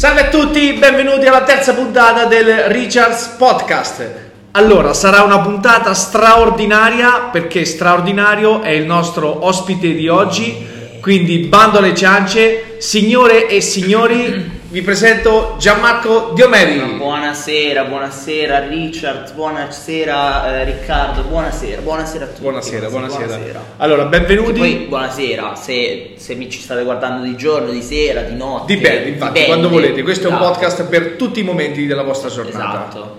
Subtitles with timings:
[0.00, 4.10] Salve a tutti, benvenuti alla terza puntata del Richards Podcast.
[4.52, 10.56] Allora, sarà una puntata straordinaria perché straordinario è il nostro ospite di oggi,
[11.02, 16.78] quindi bando alle ciance, signore e signori, vi presento Gianmarco Diomedi.
[16.96, 22.40] Buonasera, buonasera Richard, buonasera eh, Riccardo, buonasera, buonasera a tutti.
[22.40, 23.64] Buonasera, buonasera.
[23.78, 24.60] Allora, benvenuti.
[24.60, 28.72] Poi buonasera, se, se mi ci state guardando di giorno, di sera, di notte.
[28.76, 29.46] Dipende, infatti, dipende.
[29.46, 30.02] quando volete.
[30.04, 30.52] Questo è un Esatto.
[30.52, 32.86] podcast per tutti i momenti della vostra giornata.
[32.88, 33.18] Esatto.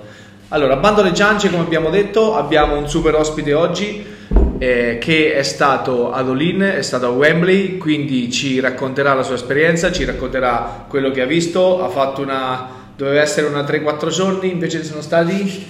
[0.49, 4.20] Allora, bando alle ciance, come abbiamo detto, abbiamo un super ospite oggi
[4.62, 9.34] eh, che è stato ad Olin, è stato a Wembley, quindi ci racconterà la sua
[9.34, 12.92] esperienza, ci racconterà quello che ha visto, ha fatto una...
[12.96, 15.66] doveva essere una 3-4 giorni, invece sono stati...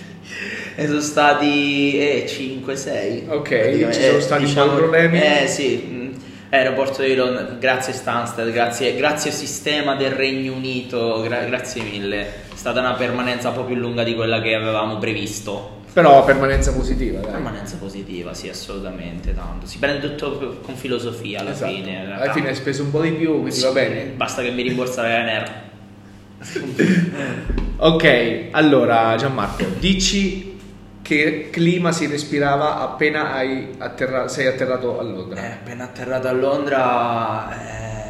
[0.75, 3.29] E sono stati eh, 5-6.
[3.29, 5.21] Ok, ci sono stati un po' di problemi.
[5.21, 6.11] Eh sì, mh,
[6.49, 12.19] aeroporto di Londra, grazie Stansted, grazie, grazie sistema del Regno Unito, gra- grazie mille.
[12.23, 15.79] È stata una permanenza un po' più lunga di quella che avevamo previsto.
[15.93, 17.31] Però permanenza positiva, dai.
[17.31, 19.65] Permanenza positiva, sì, assolutamente, tanto.
[19.65, 21.71] Si prende tutto con filosofia alla Esatto.
[21.71, 22.13] fine.
[22.13, 24.03] Alla fine hai speso un po' di più, quindi Sì, va bene.
[24.15, 25.51] Basta che mi rimborsa Ryanair.
[27.83, 30.55] Ok, allora Gianmarco, dici
[31.01, 35.41] che clima si respirava appena hai atterra- sei atterrato a Londra.
[35.43, 38.00] Eh, appena atterrato a Londra eh,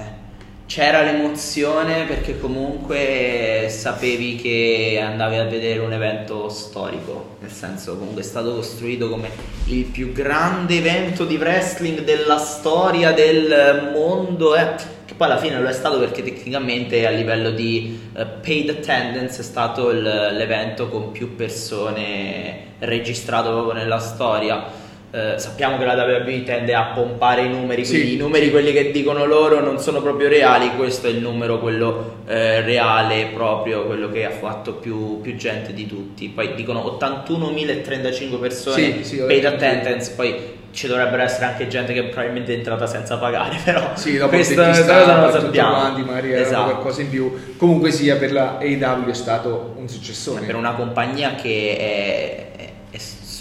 [0.74, 8.22] c'era l'emozione perché comunque sapevi che andavi a vedere un evento storico, nel senso comunque
[8.22, 9.30] è stato costruito come
[9.66, 15.60] il più grande evento di wrestling della storia del mondo, eh, che poi alla fine
[15.60, 20.88] lo è stato perché tecnicamente a livello di eh, paid attendance è stato il- l'evento
[20.88, 24.81] con più persone registrato proprio nella storia.
[25.14, 28.72] Eh, sappiamo che la WWE tende a pompare i numeri, Sì, quindi i numeri quelli
[28.72, 33.84] che dicono loro non sono proprio reali, questo è il numero quello eh, reale proprio,
[33.86, 36.30] quello che ha fatto più, più gente di tutti.
[36.30, 42.04] Poi dicono 81.035 persone Sì, sì, paid attendance, poi ci dovrebbero essere anche gente che
[42.06, 45.74] probabilmente è entrata senza pagare, però Sì, dopo questa cosa non lo sappiamo.
[45.76, 46.64] quanti, magari Esatto.
[46.72, 47.56] qualcosa in più.
[47.58, 50.46] Comunque sia per la AEW è stato un successore.
[50.46, 52.51] per una compagnia che è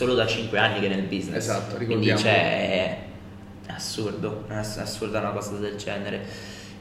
[0.00, 1.44] solo da 5 anni che è nel business.
[1.44, 2.20] Esatto, Quindi ricordiamo.
[2.20, 2.32] cioè,
[3.66, 6.24] è assurdo, è ass- assurda una cosa del genere.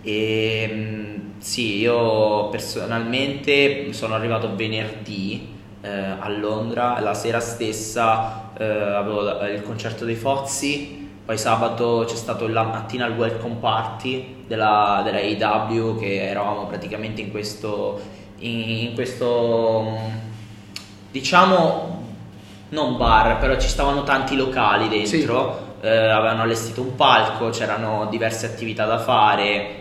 [0.02, 8.64] E mm, sì, io personalmente sono arrivato venerdì eh, a Londra, la sera stessa eh,
[8.64, 15.02] avevo il concerto dei Fozzi, poi sabato c'è stato la mattina il welcome party della,
[15.04, 18.00] della AEW che eravamo praticamente in questo,
[18.38, 20.18] in, in questo mm,
[21.12, 21.99] diciamo
[22.70, 28.46] non bar, però ci stavano tanti locali dentro, eh, avevano allestito un palco, c'erano diverse
[28.46, 29.76] attività da fare,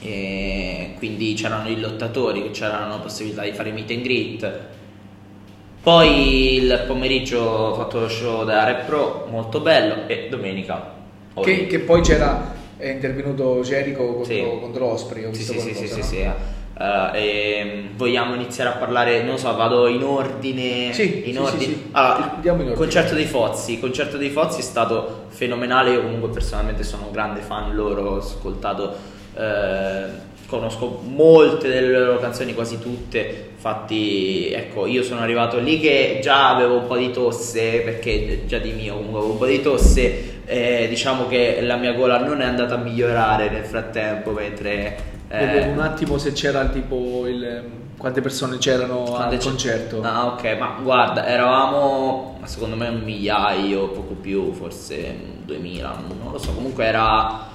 [0.00, 4.58] e quindi c'erano i lottatori, c'erano possibilità di fare meet and greet.
[5.82, 10.92] Poi il pomeriggio ho fatto lo show da Rap Pro, molto bello, e domenica.
[11.42, 14.42] Che, che poi c'era è intervenuto Jericho contro, Sì.
[14.60, 15.24] contro Osprey.
[15.24, 16.34] Ho Sì, visto sì, sì, sì, qualcosa, sì, no?
[16.34, 16.62] sì.
[16.76, 20.92] Eh, e vogliamo iniziare a parlare, non so, vado in ordine.
[20.92, 21.64] Sì, in sì, ordine.
[21.64, 21.88] sì.
[21.92, 22.84] Allora, Andiamo in ordine.
[22.84, 23.74] concerto dei Fozzi.
[23.74, 25.92] Il concerto dei Fozzi è stato fenomenale.
[25.92, 28.02] Io, comunque, personalmente, sono un grande fan loro.
[28.02, 28.92] Ho ascoltato,
[29.36, 33.50] eh, conosco molte delle loro canzoni, quasi tutte.
[33.54, 38.58] Infatti, ecco, io sono arrivato lì che già avevo un po' di tosse, perché già
[38.58, 40.32] di mio comunque avevo un po' di tosse.
[40.46, 45.12] eh, diciamo che la mia gola non è andata a migliorare nel frattempo, mentre.
[45.40, 47.62] Eh, Vedevo un attimo se c'era tipo il
[47.96, 50.02] quante persone c'erano quando al concerto.
[50.02, 56.38] Ah, ok, ma guarda, eravamo secondo me un migliaio, poco più, forse 2000, non lo
[56.38, 56.52] so.
[56.52, 57.46] Comunque era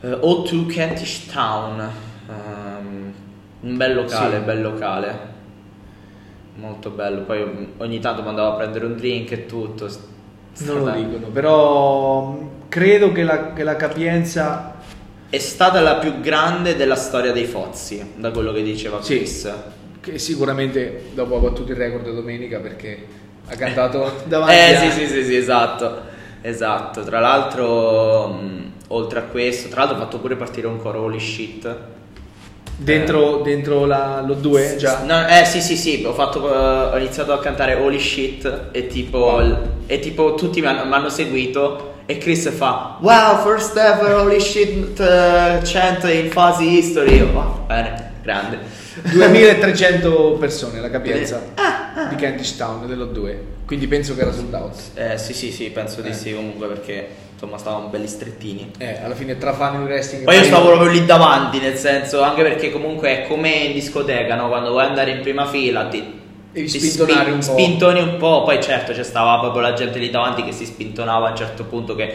[0.00, 1.80] eh, O2 Kentish Town.
[2.28, 3.12] ehm,
[3.60, 4.44] un bel locale, Sì.
[4.44, 5.32] bel locale.
[6.56, 7.22] Molto bello.
[7.22, 9.88] Poi ogni tanto mi andavo a prendere un drink e tutto.
[10.58, 14.73] Non lo Stata- dicono, però mh, credo che la, che la capienza
[15.34, 19.16] È stata la più grande della storia dei Fozzi, da quello che diceva Sì.
[19.16, 19.52] Chris.
[20.00, 23.04] che sicuramente dopo ha battuto il record domenica perché
[23.48, 24.78] ha cantato davanti Eh a...
[24.78, 26.02] sì, sì, sì, sì, esatto.
[26.40, 27.02] Esatto.
[27.02, 31.18] Tra l'altro, mh, oltre a questo, tra l'altro ho fatto pure partire un coro holy
[31.18, 31.76] shit.
[32.76, 35.02] Dentro, dentro la, lo 2 già.
[35.04, 38.86] No, eh sì, sì, sì, ho, fatto, eh, ho iniziato a cantare holy shit e
[38.86, 39.40] tipo,
[39.86, 44.38] e tipo tutti mi hanno, mi hanno seguito e Chris fa wow, first ever holy
[44.40, 47.16] shit eh, chant in Fuzzy History.
[47.16, 48.58] Io, "Oh, bene, grande.
[49.12, 54.54] 2300 persone la capienza Ah, di Kentish Town dello 2 quindi penso che era sold
[54.54, 56.12] out Eh, sì, sì, sì, penso di Eh.
[56.12, 57.08] sì comunque perché
[57.44, 58.72] insomma stavamo belli strettini.
[58.78, 60.24] Eh, alla fine tra fan di wrestling...
[60.24, 64.34] Poi io stavo proprio lì davanti, nel senso, anche perché comunque è come in discoteca,
[64.34, 64.48] no?
[64.48, 66.22] Quando vuoi andare in prima fila ti...
[66.52, 67.42] Ti spintonare un po'.
[67.42, 71.26] Spintoni un po', poi certo c'è stava proprio la gente lì davanti che si spintonava
[71.26, 72.14] a un certo punto che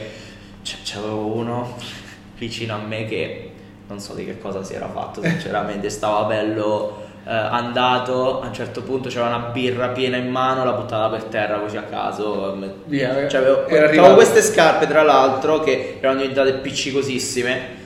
[0.84, 1.75] c'avevo uno
[2.38, 3.52] vicino a me che
[3.88, 8.54] non so di che cosa si era fatto, sinceramente, stava bello eh, andato, a un
[8.54, 12.57] certo punto c'era una birra piena in mano, la buttava per terra così a caso.
[12.86, 17.77] Via, Cioè, avevo, avevo queste scarpe tra l'altro che erano diventate appiccicosissime.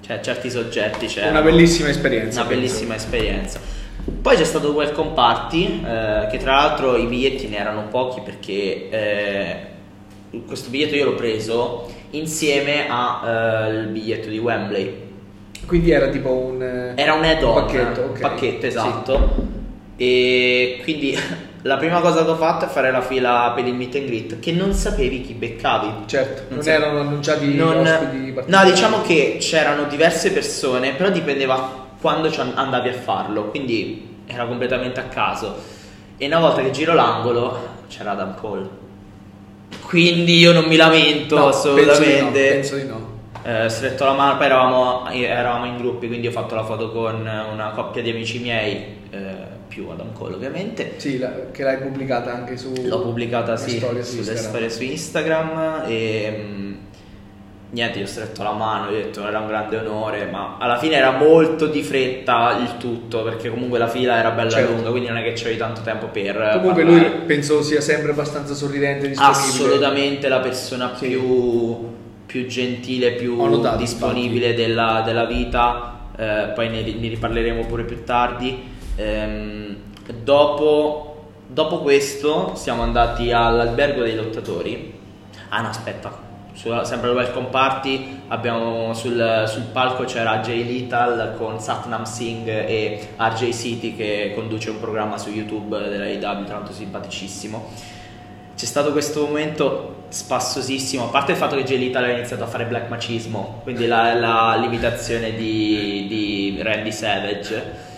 [0.00, 1.40] Cioè, certi soggetti c'erano.
[1.40, 2.40] Una bellissima esperienza.
[2.40, 2.62] Una penso.
[2.62, 3.60] bellissima esperienza.
[4.20, 8.88] Poi c'è stato welcome party, eh, che tra l'altro i biglietti ne erano pochi perché
[8.90, 9.56] eh,
[10.46, 15.08] questo biglietto io l'ho preso insieme al biglietto di Wembley.
[15.70, 16.92] Quindi era tipo un...
[16.96, 18.18] Era un add-on, pacchetto, ok.
[18.18, 19.34] pacchetto, esatto.
[19.96, 21.16] E quindi
[21.62, 24.40] la prima cosa che ho fatto è fare la fila per il meet and greet,
[24.40, 26.06] che non sapevi chi beccavi.
[26.06, 32.32] Certo, non, sa- erano annunciati non- No, diciamo che c'erano diverse persone, però dipendeva quando
[32.54, 35.54] andavi a farlo, quindi era completamente a caso.
[36.16, 38.68] E una volta che giro l'angolo c'era Adam Cole.
[39.86, 42.40] Quindi io non mi lamento No, assolutamente.
[42.40, 42.94] Penso di no.
[42.94, 43.09] Penso di no.
[43.42, 47.14] Eh, stretto la mano, poi eravamo, eravamo in gruppi, quindi ho fatto la foto con
[47.20, 50.94] una coppia di amici miei, eh, più Adam Cole ovviamente.
[50.96, 52.72] Sì, la- che l'hai pubblicata anche su...
[52.84, 54.48] L'ho pubblicata sì, storie su sulle Instagram.
[54.48, 56.74] storie su Instagram e mm,
[57.70, 60.76] niente, gli ho stretto la mano, gli ho detto era un grande onore, ma alla
[60.78, 64.72] fine era molto di fretta il tutto, perché comunque la fila era bella Certo.
[64.72, 67.08] lunga, quindi non è che c'avevi tanto tempo per Comunque parlare.
[67.08, 69.44] lui penso sia sempre abbastanza sorridente disponibile.
[69.46, 71.06] assolutamente la persona Sì.
[71.08, 71.98] più,
[72.30, 76.10] più gentile, più notato, disponibile della, della vita.
[76.16, 78.68] eh, poi ne, ne riparleremo pure più tardi.
[78.94, 79.76] Ehm,
[80.22, 84.94] dopo, dopo questo siamo andati all'albergo dei lottatori.
[85.48, 86.28] Ah no, aspetta.
[86.52, 92.46] Su- sempre al welcome party abbiamo sul, sul palco c'era Jay Lethal con Satnam Singh
[92.46, 97.98] e RJ City che conduce un programma su YouTube della AEW, tra l'altro simpaticissimo
[98.56, 102.64] c'è stato questo momento spassosissimo, a parte il fatto che Jay ha iniziato a fare
[102.64, 107.88] black macismo, quindi la, la limitazione di, di Randy Savage.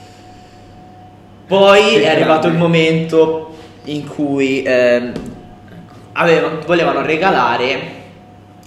[1.47, 3.55] Poi Sì, è arrivato il momento
[3.85, 5.13] in cui ehm,
[6.13, 8.01] avevano- volevano regalare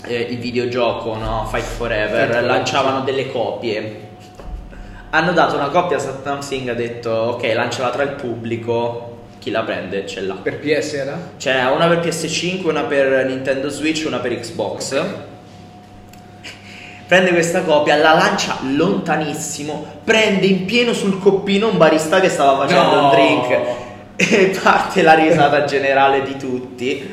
[0.04, 1.48] eh, il videogioco no?
[1.50, 4.04] Fight Forever, Fight Forever, lanciavano delle copie.
[5.12, 9.14] Hanno dato una copia a Satnam Singh, ha detto ok lanciala tra il pubblico,
[9.45, 10.33] chi la prende ce l'ha.
[10.33, 11.19] Per PS era?
[11.38, 15.06] C'è una per PS5, una per Nintendo Switch, una per Xbox.
[17.07, 22.65] Prende questa copia, la lancia lontanissimo, prende in pieno sul coppino un barista che stava
[22.65, 23.03] facendo No!
[23.03, 23.59] un drink
[24.18, 27.07] e parte la risata generale di tutti.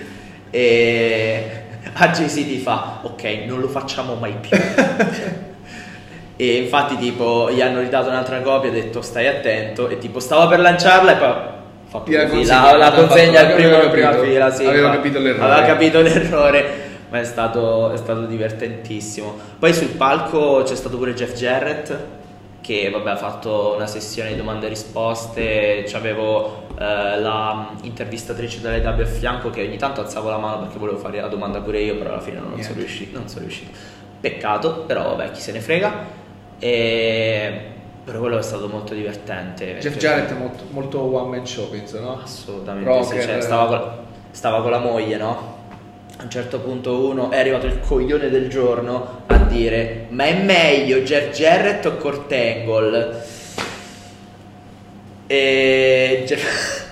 [0.48, 1.62] E
[1.92, 4.56] AJC ti fa: Ok, non lo facciamo mai più.
[6.36, 9.90] e infatti, tipo, gli hanno ridato un'altra copia e ha detto: Stai attento.
[9.90, 11.60] E tipo, stava per lanciarla e poi.
[11.92, 14.24] Fatto così, consegna- la, la consegna al primo prima capito.
[14.24, 14.50] fila.
[14.50, 15.44] Sì, Aveva ma- capito l'errore.
[15.52, 16.70] Aveva capito l'errore.
[17.10, 19.36] Ma è stato, è stato divertentissimo.
[19.58, 21.94] Poi sul palco c'è stato pure Jeff Jarrett
[22.62, 25.84] che vabbè, ha fatto una sessione di domande e risposte.
[25.86, 30.78] C'avevo eh, la intervistatrice delle W a fianco che ogni tanto alzavo la mano perché
[30.78, 32.64] volevo fare la domanda pure io, però alla fine non Niente.
[32.64, 33.18] sono riuscito.
[33.18, 33.70] Non sono riuscito.
[34.18, 35.92] Peccato, però vabbè, chi se ne frega.
[36.58, 37.60] E...
[38.04, 39.78] Però quello è stato molto divertente.
[39.78, 42.20] Jeff Jarrett è molto, molto one man show, penso, no?
[42.22, 43.20] Assolutamente Rocker.
[43.20, 43.90] sì, cioè, stava, con,
[44.32, 45.60] stava con la moglie, no?
[46.18, 50.34] A un certo punto uno è arrivato il coglione del giorno a dire ma è
[50.34, 53.24] meglio Jeff Jarrett o Kurt Angle?
[55.28, 56.84] E Jeff,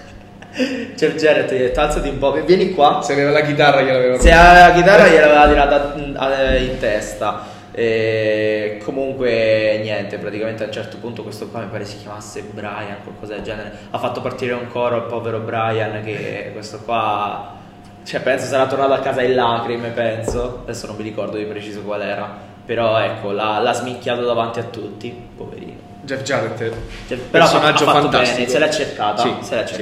[0.95, 3.03] Jeff Jarrett gli ha detto alzati un po', vieni qua.
[3.03, 7.50] Se aveva la chitarra gliel'aveva Se aveva la chitarra gliel'aveva tirata mm, in testa.
[7.73, 12.97] E comunque niente, praticamente a un certo punto questo qua mi pare si chiamasse Brian,
[13.03, 13.73] qualcosa del genere.
[13.91, 17.59] Ha fatto partire un coro al povero Brian che questo qua
[18.03, 20.61] cioè penso sarà tornato a casa in lacrime, penso.
[20.63, 22.49] Adesso non mi ricordo di preciso qual era.
[22.65, 25.89] Però ecco, l'ha, l'ha smicchiato davanti a tutti, poverino.
[26.03, 26.59] Jeff Jarrett.
[27.07, 28.37] Cioè, però personaggio ha fatto fantastico.
[28.37, 29.75] bene, se l'è cercata, Sì, se l'è sì.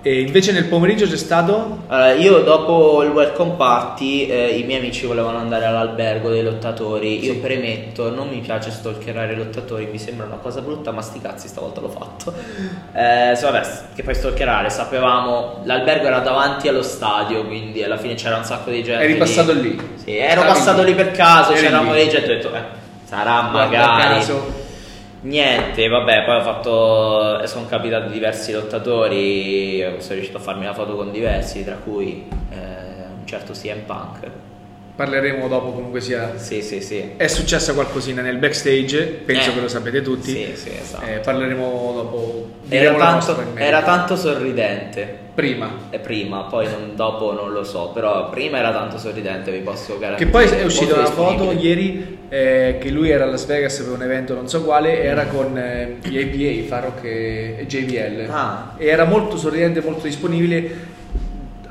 [0.00, 1.80] E invece nel pomeriggio c'è stato?
[1.88, 7.22] Allora, io dopo il welcome party eh, i miei amici volevano andare all'albergo dei lottatori.
[7.24, 7.38] Io Sì.
[7.40, 11.48] premetto, non mi piace stalkerare i lottatori, mi sembra una cosa brutta, ma sti cazzi
[11.48, 12.32] stavolta l'ho fatto.
[12.94, 18.14] Eh, so, vabbè, che poi stalkerare, sapevamo, l'albergo era davanti allo stadio, quindi alla fine
[18.14, 19.02] c'era un sacco di gente.
[19.02, 19.18] Eri lì.
[19.18, 19.78] passato lì?
[19.96, 22.04] Sì, ero Stavi passato lì per caso, Eri c'eravamo lì.
[22.04, 22.60] lì, gente, ho detto, eh,
[23.04, 24.14] sarà Guarda magari.
[24.14, 24.57] caso.
[25.20, 27.46] Niente, vabbè, poi ho fatto.
[27.46, 29.80] Sono capitati diversi lottatori.
[29.98, 34.30] Sono riuscito a farmi la foto con diversi, tra cui eh, un certo CM Punk.
[34.98, 36.32] Parleremo dopo comunque sia.
[36.38, 37.12] Sì, sì, sì.
[37.16, 39.54] È successa qualcosina nel backstage, penso Eh.
[39.54, 40.32] che lo sapete tutti.
[40.32, 41.06] Sì, sì, esatto.
[41.06, 42.48] Eh, parleremo dopo.
[42.68, 45.26] Era tanto, era tanto sorridente.
[45.38, 45.70] prima.
[45.90, 49.92] E prima, poi non- dopo non lo so, però prima era tanto sorridente, vi posso
[49.92, 50.30] Che garantire.
[50.30, 54.02] poi è uscita una foto ieri eh, che lui era a Las Vegas per un
[54.02, 58.28] evento non so quale, era con eh, gli APA, Farrock e, e JBL.
[58.28, 58.74] Ah.
[58.76, 60.96] E era molto sorridente, molto disponibile.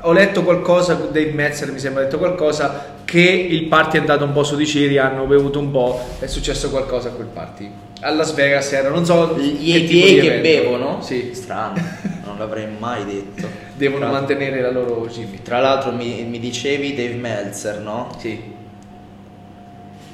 [0.02, 4.24] Ho letto qualcosa, Dave Metzer mi sembra ha detto qualcosa, che il party è andato
[4.24, 7.70] un po' su di Ciri, hanno bevuto un po', è successo qualcosa a quel party.
[8.02, 9.36] A Las Vegas era, non so...
[9.36, 11.02] Gli di che bevono?
[11.02, 11.82] Sì, Strano,
[12.24, 13.48] non l'avrei mai detto.
[13.74, 15.40] devono Tra- mantenere la loro Jimmy.
[15.42, 18.14] Tra l'altro mi, mi dicevi Dave Meltzer, no?
[18.18, 18.40] Sì,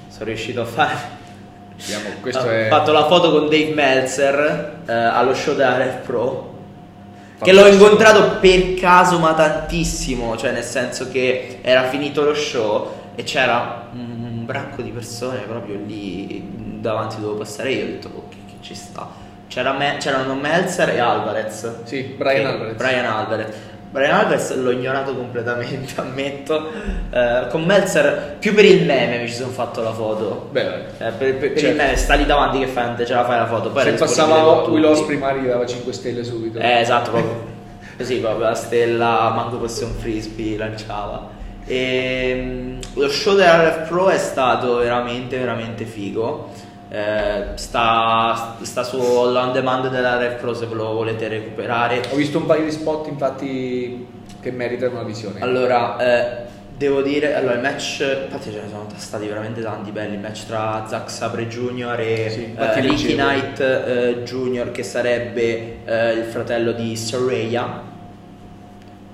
[0.09, 0.97] Sono riuscito a fare...
[1.77, 2.69] vediamo, questo Ho è...
[2.69, 6.54] fatto la foto con Dave Meltzer eh, allo show della Rev Pro.
[7.45, 10.37] Che l'ho incontrato per caso, ma tantissimo.
[10.37, 15.79] Cioè, nel senso che era finito lo show e c'era un, bracco di persone proprio
[15.85, 17.73] lì davanti dove passare.
[17.73, 19.09] Io ho detto, ok, che ci sta.
[19.49, 21.85] C'era Me- c'erano Meltzer e Alvarez.
[21.85, 22.77] Sì, Brian Alvarez.
[22.77, 23.55] Brian Alvarez.
[23.95, 26.69] Brian Alvarez l'ho ignorato completamente, ammetto.
[27.11, 30.49] Eh, con Meltzer, più per il meme mi ci sono fatto la foto.
[30.51, 30.63] Beh,
[30.99, 31.67] Eh, per, per- per Certo.
[31.69, 33.71] il meme sta lì davanti che fai, ce la fai la foto.
[33.71, 34.83] Poi se passava Will.
[34.85, 36.59] Osprey Mari dava 5 stelle subito.
[36.59, 37.53] Eh, esatto, proprio.
[37.97, 41.29] Così proprio la stella, manco fosse un frisbee, lanciava.
[41.65, 46.49] E, lo show della Rev Pro è stato veramente, veramente figo.
[46.89, 52.03] Eh, sta, sta su on demand della Rev Pro se ve lo volete recuperare.
[52.11, 54.07] Ho visto un paio di spot infatti
[54.41, 55.41] che meritano una visione.
[55.41, 56.43] Allora, eh,
[56.77, 60.47] devo dire, allora il match, infatti ce ne sono stati veramente tanti belli, il match
[60.47, 61.97] tra Zack Sabre Jr.
[61.99, 63.15] e Sì, eh, Ricky.
[63.15, 64.71] Knight eh, Jr.
[64.71, 67.83] che sarebbe eh, il fratello di Saraya.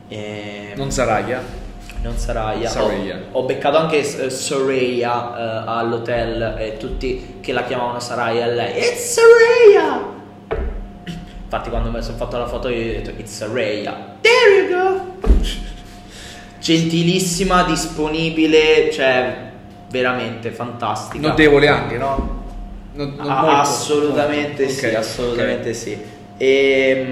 [0.09, 1.60] E- non Saraya.
[2.03, 2.69] Non Saraya.
[2.69, 3.21] Saraya.
[3.33, 8.55] Ho, ho beccato anche eh, Soraya eh, all'hotel e tutti che la chiamavano Saraya e
[8.55, 10.19] lei It's Saraya!
[11.43, 14.17] Infatti quando mi sono fatto la foto io ho detto It's Saraya.
[14.21, 15.19] There you go!
[16.61, 19.49] Gentilissima, disponibile, cioè
[19.91, 21.27] veramente fantastica.
[21.29, 22.39] Notevole anche, no?
[22.93, 23.57] Non- non Ah, molto.
[23.61, 25.75] assolutamente sì, Ok, assolutamente ok.
[25.75, 25.99] sì.
[26.37, 27.07] E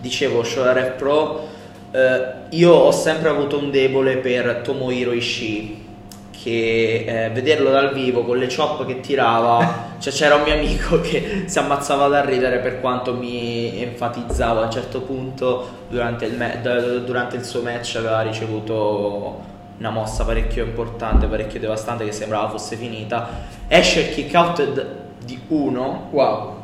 [0.00, 0.64] dicevo, Show
[0.96, 1.48] Pro,
[1.92, 5.88] eh, io ho sempre avuto un debole per Tomohiro Ishii,
[6.30, 11.00] che eh, vederlo dal vivo con le chop che tirava, cioè c'era un mio amico
[11.00, 16.36] che si ammazzava da ridere per quanto mi enfatizzavo a un certo punto durante il,
[16.36, 16.60] me-
[17.04, 22.76] durante il suo match aveva ricevuto una mossa parecchio importante, parecchio devastante che sembrava fosse
[22.76, 23.28] finita.
[23.66, 24.86] Esce il kick out
[25.24, 26.59] di uno Wow.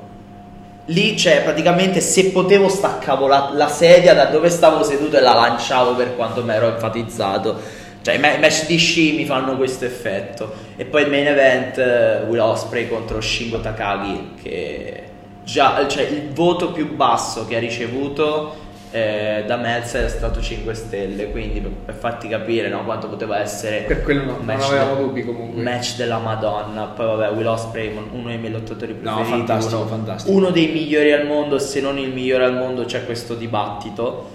[0.86, 5.34] Lì, cioè, praticamente se potevo staccavo la, la sedia da dove stavo seduto e la
[5.34, 7.58] lanciavo per quanto mi ero enfatizzato.
[8.02, 10.52] Cioè, i match di Sci mi fanno questo effetto.
[10.76, 15.02] E poi il main event, eh, Will Osprey contro Shingo Takagi, che
[15.42, 20.74] già, cioè, il voto più basso che ha ricevuto eh, da Meltzer è stato 5
[20.74, 21.30] stelle.
[21.30, 24.64] Quindi, per, per farti capire no, quanto poteva essere Per quello no- un non match
[24.68, 25.56] avevamo de- dubbi comunque.
[25.58, 26.84] un match della Madonna.
[26.84, 29.30] Poi, vabbè, Will Osprey, uno dei miei lottatori No, preferiti.
[29.46, 30.36] fantastico, uno, fantastico.
[30.36, 34.34] uno dei migliori al mondo, se non il migliore al mondo, c'è questo dibattito.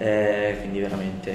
[0.00, 1.32] Eh, quindi veramente,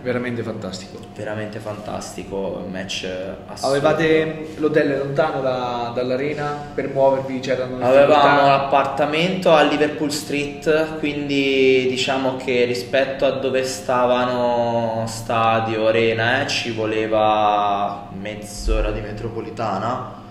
[0.00, 0.98] Veramente fantastico.
[1.16, 2.62] veramente fantastico.
[2.64, 3.08] Un match
[3.46, 3.74] assurdo.
[3.74, 7.40] Avevate l'hotel lontano da- dall'arena per muovervi?
[7.40, 8.46] C'erano Avevamo difficoltà?
[8.46, 16.70] l'appartamento a Liverpool Street, quindi diciamo che rispetto a dove stavano stadio, arena, eh, ci
[16.70, 20.22] voleva mezz'ora di metropolitana.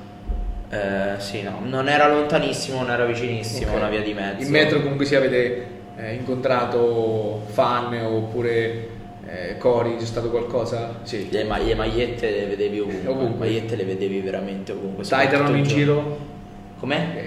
[0.69, 3.77] Eh, sì, no, non era lontanissimo, non era vicinissimo, Ok.
[3.77, 4.41] una via di mezzo.
[4.41, 8.89] In metro comunque sia avete eh, incontrato fan oppure
[9.25, 10.95] eh, cori, c'è stato qualcosa?
[11.03, 11.29] Sì.
[11.31, 13.47] Le, ma- le magliette le vedevi ovunque, Ovunque.
[13.47, 15.03] le magliette le vedevi veramente ovunque.
[15.09, 16.31] Erano in giro?
[16.79, 17.23] Com'è?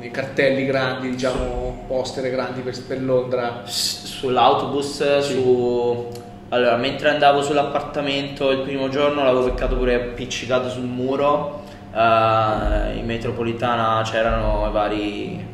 [0.00, 3.62] Eh, cartelli grandi, diciamo, poster grandi per, per Londra.
[3.66, 5.32] S- sull'autobus, Sì.
[5.32, 6.08] su...
[6.50, 11.62] Allora, mentre andavo sull'appartamento il primo giorno l'avevo beccato pure appiccicato sul muro.
[11.94, 15.44] eh, in metropolitana c'erano vari,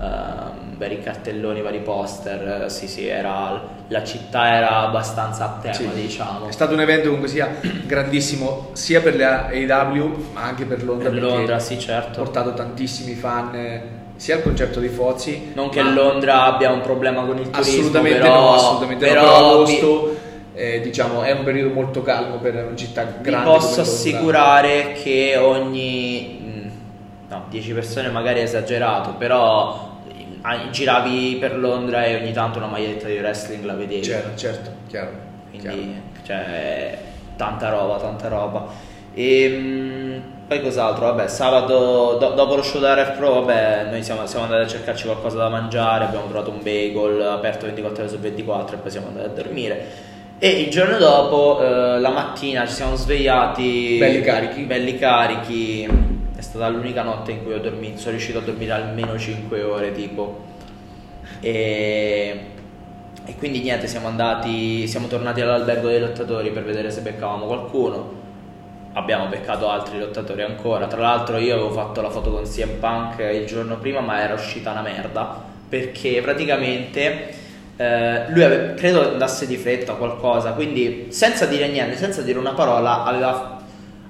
[0.00, 2.62] ehm, vari cartelloni, vari poster.
[2.64, 5.88] eh, Sì, sì, era, la città era abbastanza a tema, Sì.
[6.00, 6.46] diciamo.
[6.48, 11.10] È stato un evento comunque sia grandissimo sia per la AEW ma anche per Londra.
[11.10, 12.22] Per Londra, sì, ha certo.
[12.22, 13.82] portato tantissimi fan eh,
[14.16, 15.50] sia al concerto di Fozzi.
[15.54, 19.28] Non che Londra abbia un problema con il turismo, Assolutamente però, no, assolutamente però no.
[19.30, 20.16] Però vi- agosto
[20.54, 23.44] eh, diciamo, è un periodo molto calmo per una città Vi grande.
[23.48, 23.92] posso come Londra.
[23.92, 26.68] assicurare che ogni mm,
[27.28, 29.87] no, 10 persone magari è esagerato, però
[30.70, 34.02] giravi per Londra e ogni tanto una maglietta di wrestling la vedevi.
[34.02, 35.10] Certo, certo, chiaro.
[35.50, 35.76] chiaro.
[35.76, 36.98] Quindi cioè,
[37.36, 38.66] tanta roba, tanta roba.
[39.14, 41.06] E mh, poi cos'altro?
[41.06, 44.66] Vabbè, sabato do- dopo lo show da RF Pro, vabbè, noi siamo, siamo, andati a
[44.66, 48.90] cercarci qualcosa da mangiare, abbiamo trovato un bagel aperto 24 ore su 24 e poi
[48.90, 49.86] siamo andati a dormire.
[50.38, 54.62] E il giorno dopo, eh, la mattina, ci siamo svegliati belli carichi.
[54.62, 56.16] Belli carichi.
[56.38, 59.90] È stata l'unica notte in cui ho dormito, sono riuscito a dormire almeno 5 ore
[59.90, 60.44] tipo.
[61.40, 62.40] E,
[63.24, 68.12] e quindi niente, siamo andati, siamo tornati all'albergo dei lottatori per vedere se beccavamo qualcuno.
[68.92, 70.86] Abbiamo beccato altri lottatori ancora.
[70.86, 74.34] Tra l'altro io avevo fatto la foto con CM Punk il giorno prima, ma era
[74.34, 75.42] uscita una merda.
[75.68, 77.34] Perché praticamente
[77.76, 82.38] eh, lui ave- credo andasse di fretta o qualcosa, quindi senza dire niente, senza dire
[82.38, 83.57] una parola, aveva,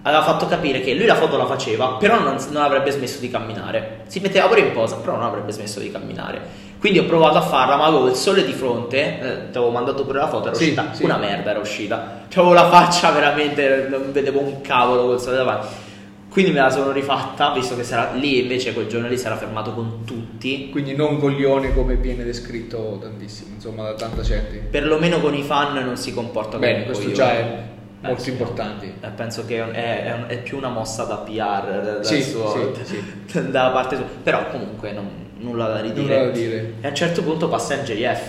[0.09, 3.31] aveva fatto capire che lui la foto la faceva, però non, non, avrebbe smesso di
[3.31, 4.01] camminare.
[4.07, 6.67] Si metteva pure in posa, però non avrebbe smesso di camminare.
[6.79, 10.05] Quindi ho provato a farla, ma avevo il sole di fronte, eh, ti avevo mandato
[10.05, 11.05] pure la foto, era sì, uscita sì.
[11.05, 12.23] una merda, era uscita.
[12.29, 15.67] Cioè, avevo la faccia veramente, non vedevo un cavolo col sole davanti.
[16.31, 19.37] Quindi me la sono rifatta, visto che sarà lì invece quel giorno lì si era
[19.37, 20.69] fermato con tutti.
[20.71, 24.59] Quindi non coglione come viene descritto tantissimo, insomma, da tanta gente.
[24.71, 27.17] Perlomeno con i fan non si comporta come Bene, un questo coglione.
[27.17, 27.63] già è
[28.01, 28.31] molto sì.
[28.31, 28.95] importante.
[29.01, 33.51] Eh, penso che è, è- è più una mossa da PR da, Sì, suo- sì,
[33.51, 34.05] da parte sua.
[34.23, 36.03] Però comunque non- nulla da ridire.
[36.17, 36.75] Nulla da dire.
[36.81, 38.23] E a un certo punto passa MJF,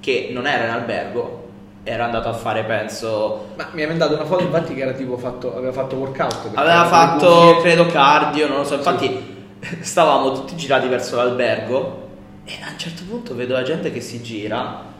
[0.00, 1.42] che non era in albergo,
[1.82, 5.16] era andato a fare, penso, Ma mi ha mandato una foto infatti che era tipo
[5.18, 6.50] fatto, aveva fatto workout.
[6.54, 8.74] Aveva fatto, credo, cardio, non lo so.
[8.74, 9.32] Infatti,
[9.80, 12.02] stavamo tutti girati verso l'albergo.
[12.44, 14.92] E a un certo punto vedo la gente che si gira.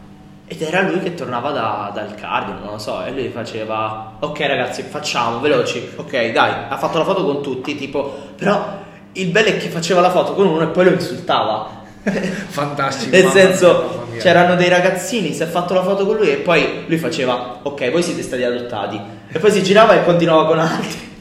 [0.54, 3.02] Ed era lui che tornava da- dal cardio, non lo so.
[3.04, 5.90] E lui faceva: Ok, ragazzi, facciamo veloci.
[5.96, 6.52] Ok, dai.
[6.68, 7.75] Ha fatto la foto con tutti.
[7.75, 8.64] Tipo, però
[9.12, 11.82] il bello è che faceva la foto con uno e poi lo insultava.
[12.04, 13.11] Fantastico.
[13.16, 16.99] Nel senso, c'erano dei ragazzini, si è fatto la foto con lui e poi lui
[16.99, 19.00] faceva, ok, voi siete stati adottati.
[19.32, 21.12] E poi si girava e continuava con altri.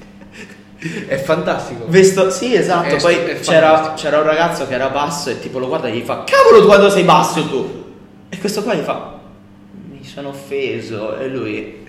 [1.08, 1.86] È fantastico.
[1.88, 2.96] Vesto, sì, esatto.
[2.96, 5.94] È- Poi è c'era, c'era un ragazzo che era basso e tipo lo guarda e
[5.94, 7.82] gli fa: Cavolo, tu quando sei basso tu?
[8.28, 9.13] E questo qua gli fa:
[10.14, 11.18] sono offeso.
[11.18, 11.82] E lui.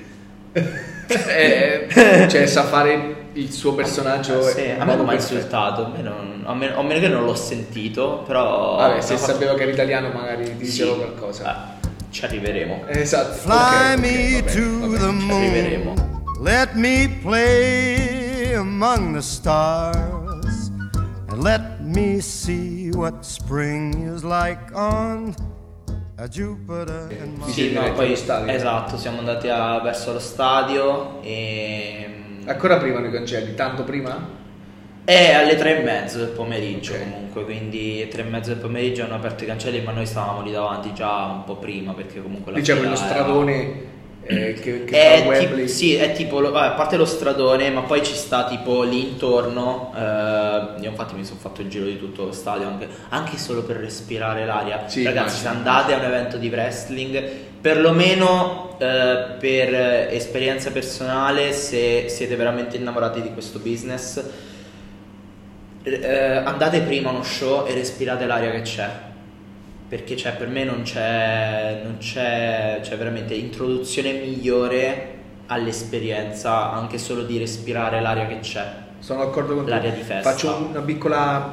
[1.06, 1.87] Eh,
[2.30, 4.38] cioè, sa fare il suo personaggio.
[4.38, 5.84] "Ah, sì, a me non mi ha insultato.
[5.84, 8.76] A, me non- a meno, a meno che non l'ho sentito, però.
[8.76, 10.70] Vabbè, se fatto- sapeva che era italiano, magari ti Sì.
[10.82, 11.76] diceva qualcosa.
[11.82, 12.84] Eh, ci arriveremo.
[12.87, 13.34] Esatto.
[13.34, 14.98] Fly ok, ok, me bene, to va bene.
[14.98, 15.40] the ci moon.
[15.42, 15.94] arriveremo.
[16.40, 20.72] Let me play among the stars.
[21.28, 25.34] And let me see what spring is like on
[27.46, 28.53] Sì, siete no, poi allo stadio?
[28.53, 32.09] esatto, siamo andati a- verso lo stadio e.
[32.46, 34.42] Ancora prima nei cancelli, tanto prima?
[35.05, 37.00] È alle tre e mezzo del pomeriggio Ok.
[37.03, 40.53] comunque, quindi tre e mezzo del pomeriggio hanno aperto i cancelli, ma noi stavamo lì
[40.53, 43.92] davanti già un po' prima perché comunque la Diciamo era- stradone
[44.26, 45.68] eh, che, che È Wembley.
[45.68, 49.10] sì, è tipo, lo- vabbè, a parte lo stradone, ma poi ci sta tipo lì
[49.10, 49.92] intorno.
[49.96, 53.62] eh, io infatti mi sono fatto il giro di tutto lo stadio, anche, anche solo
[53.62, 54.84] per respirare l'aria.
[54.88, 57.22] Sì, Ragazzi, se andate a un evento di wrestling,
[57.60, 64.22] perlomeno eh, per eh, esperienza personale, se siete veramente innamorati di questo business,
[65.82, 68.90] eh, andate prima a uno show e respirate l'aria che c'è.
[69.88, 75.12] Perché cioè, per me non c'è, non c'è, c'è veramente introduzione migliore
[75.47, 78.66] all'esperienza, anche solo di respirare l'aria che c'è.
[78.99, 79.70] Sono d'accordo con te.
[79.70, 80.31] L'aria di festa.
[80.31, 81.53] Faccio una piccola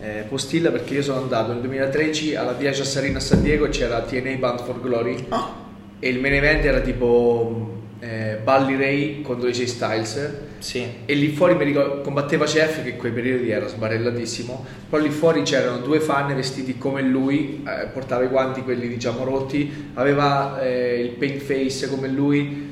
[0.00, 4.02] eh, postilla perché io sono andato nel 2013 alla Viaggio Arena a San Diego c'era
[4.02, 5.54] TNA Band for Glory Ah.
[5.98, 10.84] e il main event era tipo eh, Bully Ray contro AJ Styles Sì.
[11.04, 15.10] e lì fuori mi ricordo combatteva CF che in quei periodi era sbarellatissimo però lì
[15.10, 20.60] fuori c'erano due fan vestiti come lui eh, portava i guanti quelli diciamo rotti aveva
[20.60, 22.65] eh, il paint face come lui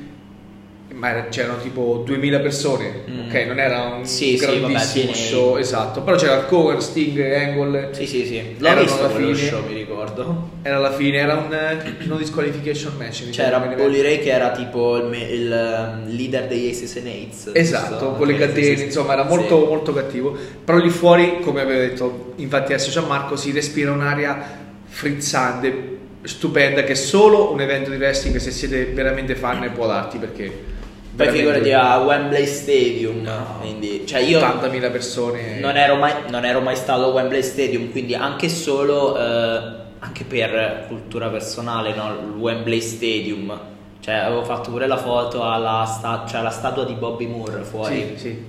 [0.95, 3.19] ma era- c'erano tipo 2000 persone Mm.
[3.27, 5.13] ok non era un Sì, sì, grandissimo TNA.
[5.13, 8.55] show esatto però c'era Cohen, Sting, Angle Sì, sì, sì.
[8.57, 9.35] L'ho visto alla fine.
[9.35, 10.49] show, mi ricordo.
[10.61, 13.59] era alla fine era un eh, no disqualification match C'era.
[13.59, 17.49] Bully Ray che era tipo il, il, um, leader degli Aces and Eights.
[17.53, 18.83] Esatto, con le Sì, catene, sì, sì.
[18.85, 19.35] insomma era Sì.
[19.35, 20.35] molto, molto cattivo.
[20.63, 26.95] Però lì fuori, come avevo detto, infatti adesso Gianmarco, si respira un'aria frizzante, stupenda, che
[26.95, 30.73] solo un evento di wrestling, se siete veramente fan, può darti perché...
[31.15, 33.59] Poi veramente figurati a Wembley Stadium.
[33.59, 35.59] Quindi, cioè io 80.000 persone...
[35.59, 39.61] non ero, mai, non ero mai stato a Wembley Stadium, quindi anche solo, eh,
[39.99, 42.09] anche per cultura personale, no?
[42.09, 43.59] il Wembley Stadium.
[44.01, 48.13] Cioè, avevo fatto pure la foto alla, sta- cioè, alla statua di Bobby Moore fuori.
[48.15, 48.45] Sì, sì.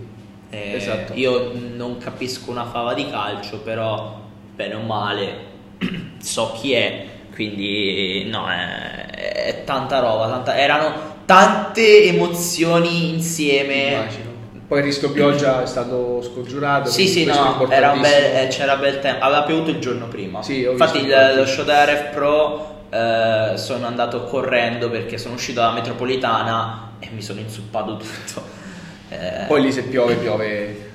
[0.50, 1.12] Eh, esatto.
[1.14, 4.20] Io non capisco una fava di calcio, però
[4.54, 5.54] bene o male
[6.18, 10.28] so chi è, quindi no, è, è tanta roba.
[10.28, 10.58] Tanta...
[10.58, 13.74] Erano tante emozioni insieme.
[13.92, 14.24] Immagino.
[14.66, 16.90] Poi il rischio pioggia è stato scongiurato.
[16.90, 19.24] Sì, sì, no, era bel- eh, c'era bel tempo.
[19.24, 20.42] Aveva piovuto il giorno prima.
[20.42, 25.60] Sì, Infatti, il- lo show da RF Pro eh, sono andato correndo perché sono uscito
[25.60, 28.54] dalla metropolitana e mi sono inzuppato tutto.
[29.08, 30.90] Eh, Poi lì se piove, piove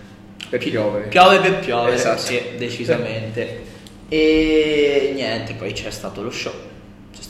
[0.49, 1.07] per piovere.
[1.07, 2.19] Piove per piovere, Esatto.
[2.21, 3.63] sì, decisamente.
[4.09, 6.51] E niente, poi c'è stato lo show.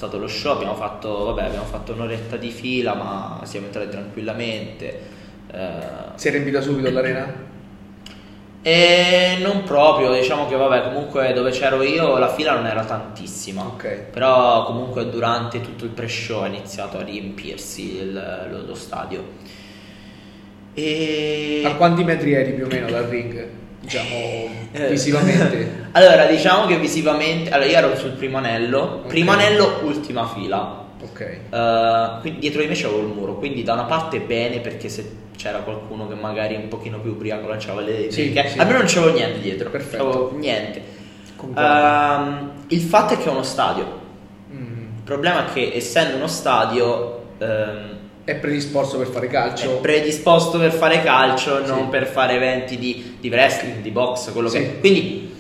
[0.02, 5.00] Stato lo show, abbiamo fatto, vabbè, abbiamo fatto un'oretta di fila, ma siamo entrati tranquillamente.
[5.54, 5.70] Eh,
[6.16, 7.32] Si è riempita subito l'arena?
[8.64, 13.62] e non proprio, diciamo che vabbè, comunque dove c'ero io la fila non era tantissima.
[13.64, 14.06] Ok.
[14.12, 19.24] Però comunque durante tutto il pre-show è iniziato a riempirsi il- lo, lo stadio.
[20.74, 21.62] E...
[21.64, 23.48] A quanti metri eri più o meno dal ring?
[23.82, 24.16] Diciamo
[24.72, 25.81] Eh, visivamente.
[25.94, 27.50] Allora, diciamo che visivamente.
[27.50, 29.02] Allora, io ero sul primo anello.
[29.04, 29.08] Ok.
[29.08, 30.86] Primo anello, ultima fila.
[31.02, 31.20] Ok.
[31.20, 33.36] Eh, quindi dietro di me c'avevo il muro.
[33.36, 37.48] Quindi, da una parte, bene perché se c'era qualcuno che magari un pochino più ubriaco
[37.48, 38.60] lanciava le Sì, perché sì.
[38.60, 39.70] Almeno non c'avevo niente dietro.
[39.70, 40.04] Perfetto.
[40.04, 40.82] C'avevo niente.
[41.58, 44.00] Ehm, il fatto è che è uno stadio.
[44.54, 44.66] Mm.
[44.98, 47.20] Il problema è che, essendo uno stadio.
[47.40, 47.90] ehm,
[48.24, 49.78] È predisposto per fare calcio?
[49.78, 51.72] è predisposto per fare calcio, Sì.
[51.72, 54.60] non per fare eventi di, di wrestling, di box, quello Sì.
[54.60, 55.31] che Quindi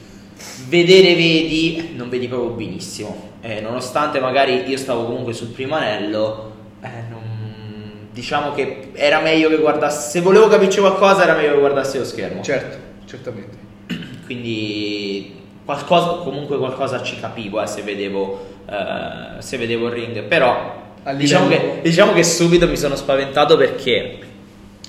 [0.72, 3.30] vedere vedi, non vedi proprio benissimo.
[3.42, 9.50] Eh, nonostante magari io stavo comunque sul primo anello, eh, non- diciamo che era meglio
[9.50, 10.12] che guardassi.
[10.12, 12.42] Se volevo capirci qualcosa, era meglio che guardassi lo schermo.
[12.42, 13.58] Certo, certamente.
[14.26, 20.24] Quindi qualcosa, comunque qualcosa ci capivo eh, se, vedevo, eh, se vedevo il ring.
[20.24, 20.80] Però
[21.18, 24.20] diciamo che, diciamo che subito mi sono spaventato perché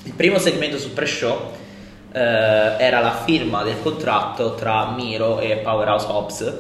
[0.05, 1.51] il primo segmento sul pre-show
[2.13, 2.19] eh,
[2.79, 6.55] era la firma del contratto tra Miro e Powerhouse Hobbs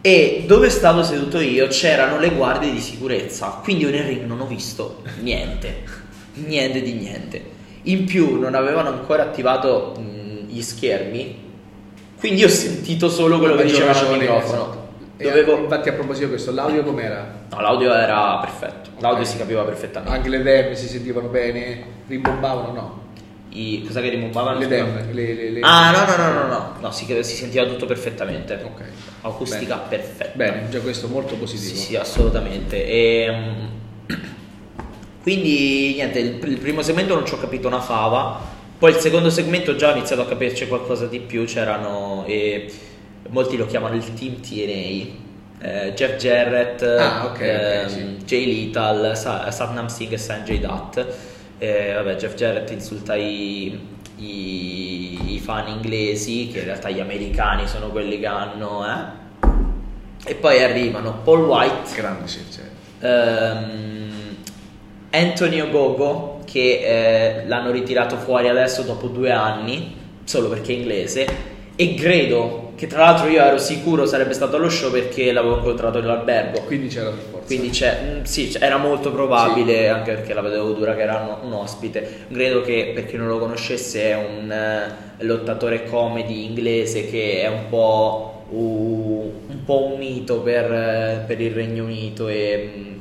[0.00, 4.40] e dove stavo seduto io c'erano le guardie di sicurezza quindi io nel ring non
[4.40, 5.82] ho visto niente
[6.34, 7.42] niente di niente
[7.82, 11.46] in più non avevano ancora attivato mh, gli schermi
[12.18, 14.86] quindi ho sentito solo quello che al ragione, microfono
[15.18, 17.28] Dovevo- Infatti a proposito di questo, l'audio com'era?
[17.50, 21.82] no l'audio era perfetto l'audio si capiva perfettamente Anche le dem si sentivano bene?
[22.06, 22.72] Rimbombavano?
[22.72, 23.00] No.
[23.50, 26.72] I, cosa che rimuovavano Le dem, le, le, le- Ah, no, no, no, no, no,
[26.80, 28.60] no, si, si sentiva tutto perfettamente.
[28.62, 28.82] Ok.
[29.22, 29.88] Acustica Bene.
[29.88, 30.32] perfetta.
[30.34, 31.76] Bene, già questo molto Sì, positivo.
[31.78, 32.86] sì, assolutamente.
[32.86, 34.14] E, mm,
[35.22, 38.40] quindi, niente, il, il primo segmento non ci ho capito una fava.
[38.78, 41.44] Poi il secondo segmento già ho iniziato a capirci qualcosa di più.
[41.44, 42.70] C'erano, e
[43.30, 45.26] molti lo chiamano il team TNA.
[45.60, 48.02] eh, Jeff Jarrett, Ah, ok, ok, ehm, sì.
[48.24, 51.06] Jay Lethal, Sa- Satnam Singh e Sanjay Dutt.
[51.58, 53.78] Eh, vabbè, Jeff Jarrett insulta i,
[54.18, 58.84] i- i fan inglesi, che in realtà gli americani sono quelli che hanno.
[58.86, 60.30] Eh?
[60.30, 62.26] E poi arrivano Paul White, Grande
[63.00, 64.36] ehm,
[65.10, 69.94] Antonio Gogo, che eh, l'hanno ritirato fuori adesso dopo due anni,
[70.24, 71.26] solo perché è inglese,
[71.76, 75.98] e Gredo, che tra l'altro io ero sicuro sarebbe stato allo show perché l'avevo incontrato
[75.98, 76.60] nell'albergo.
[76.62, 77.46] Quindi c'era per forza.
[77.46, 81.38] Quindi c'è, mm, sì, c'è- era molto probabile, anche perché la vedevo dura che era
[81.42, 82.26] un, un ospite.
[82.32, 87.48] Credo che per chi non lo conoscesse è un eh, lottatore comedy inglese che è
[87.48, 92.98] un po', u- un, po' un mito per, eh, per il Regno Unito e mm,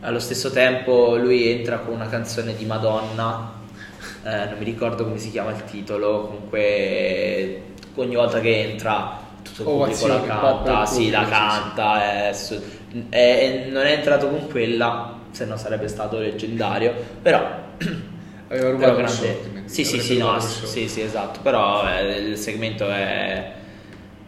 [0.00, 3.54] allo stesso tempo lui entra con una canzone di Madonna,
[4.24, 7.60] eh, non mi ricordo come si chiama il titolo, comunque
[7.96, 11.24] ogni volta che entra tutto il pubblico la Ovazioni, un po' per canta, sì, la
[11.24, 12.60] pubblico, sì, canta, è su-
[13.08, 17.64] è- non è entrato con quella, se no sarebbe stato leggendario, però...
[18.48, 19.28] Aveva però rubato il grande.
[19.28, 19.68] altrimenti.
[19.68, 23.52] Sì, sì, sì, no, sì, sì, esatto, però eh, il segmento è...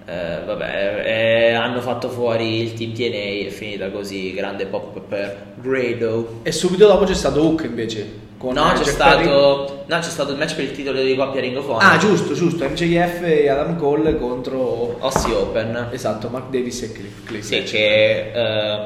[0.05, 5.55] eh, vabbè, è- hanno fatto fuori il team TNA è finita così, grande pop per
[5.61, 6.41] Grado.
[6.43, 8.27] E subito dopo c'è stato Hook invece.
[8.39, 11.57] Con No, c'è stato, no, c'è stato il match per il titolo di coppia Ring
[11.57, 11.83] of Honor.
[11.83, 12.65] Ah, giusto, giusto.
[12.69, 14.97] MJF e Adam Cole contro.
[15.01, 15.89] Aussie Open.
[15.91, 17.25] Esatto, Mark Davis e Cliff.
[17.25, 17.45] Cliff.
[17.45, 18.79] Sì, che eh,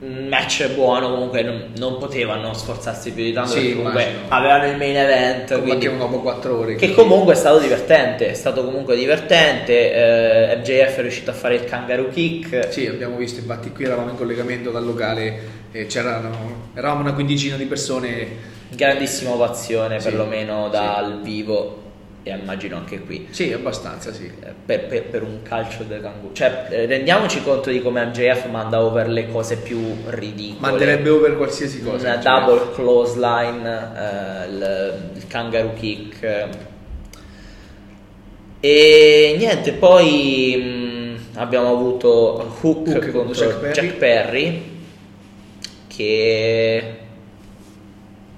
[0.00, 4.24] un match buono, comunque non, non potevano sforzarsi più di tanto Sì, comunque immagino.
[4.28, 5.46] avevano il main event.
[5.46, 6.74] Quindi, Combattevano dopo 4 ore.
[6.74, 10.50] che comunque è stato divertente, è stato comunque divertente.
[10.50, 12.70] eh, MJF è riuscito a fare il kangaroo kick.
[12.70, 17.56] Sì, abbiamo visto, infatti qui eravamo in collegamento dal locale e c'erano, eravamo una quindicina
[17.56, 18.54] di persone.
[18.68, 20.70] Grandissima ovazione, Sì, perlomeno sì.
[20.72, 21.82] dal vivo,
[22.22, 23.28] e immagino anche qui.
[23.30, 24.24] Sì, abbastanza, sì.
[24.26, 28.46] eh, Per, per- per un calcio del canguro, cioè eh, rendiamoci conto di come MJF
[28.50, 30.60] manda over le cose più ridicole.
[30.70, 32.12] Manderebbe over qualsiasi cosa.
[32.12, 32.32] Una cioè.
[32.44, 36.48] double clothesline, eh, il, il kangaroo kick.
[38.60, 44.42] E niente, poi mh, abbiamo avuto Hook, Hook contro Jack Jack Perry.
[44.44, 44.62] Perry.
[45.86, 46.96] che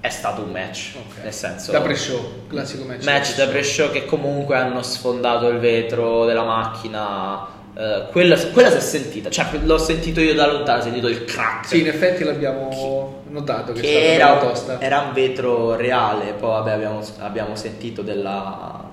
[0.01, 1.23] è stato un match, Ok.
[1.23, 1.71] nel senso...
[1.71, 3.03] Da pre-show, classico match.
[3.03, 7.47] match da pre-show che comunque hanno sfondato il vetro della macchina.
[7.75, 11.25] eh, quella, quella si è sentita, cioè l'ho sentito io da lontano, ho sentito il
[11.25, 11.67] crack.
[11.67, 14.79] Sì, in effetti l'abbiamo notato che, che era, tosta.
[14.81, 16.31] era un vetro reale.
[16.33, 18.87] Poi vabbè, abbiamo, abbiamo sentito della-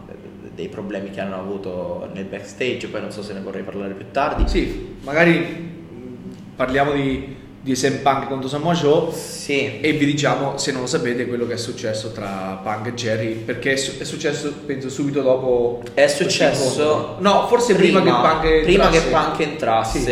[0.54, 2.86] dei problemi che hanno avuto nel backstage.
[2.88, 4.48] Poi non so se ne vorrei parlare più tardi.
[4.48, 7.36] Sì, magari mh, parliamo di,
[7.66, 11.48] di SM Punk contro Samoa Joe Sì, e vi diciamo, se non lo sapete, quello
[11.48, 15.82] che è successo tra Punk e Jerry, perché è, su- è successo, penso, subito dopo...
[15.94, 17.16] è successo.
[17.18, 18.60] No, forse prima, che Punk entrasse.
[18.62, 20.10] prima che Punk entrasse, Sì.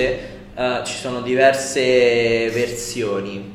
[0.60, 3.53] eh, ci sono diverse versioni.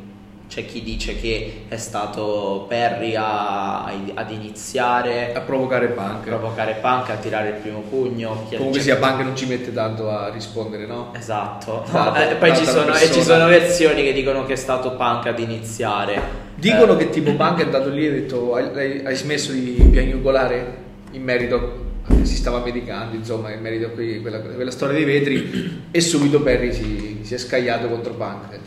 [0.50, 6.24] C'è chi dice che è stato Perry a- ad iniziare A provocare a Punk.
[6.26, 8.46] provocare Punk a tirare il primo pugno.
[8.56, 11.14] Comunque sia Punk non ci mette tanto a rispondere, no?
[11.16, 14.96] Esatto, Da- Eh, poi ci sono, e ci sono versioni che dicono che è stato
[14.96, 16.20] Punk ad iniziare.
[16.56, 19.78] Dicono Eh, che tipo Punk è andato lì e ha detto hai, hai- smesso di
[19.92, 20.78] piagnucolare
[21.12, 21.86] in merito
[22.24, 26.74] si stava medicando insomma in merito a quella, quella storia dei vetri e subito Perry
[26.74, 28.60] si, si è scagliato contro Punk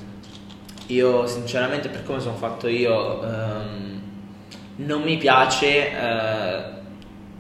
[0.93, 4.03] Io sinceramente per come sono fatto io ehm,
[4.77, 6.63] non mi piace eh,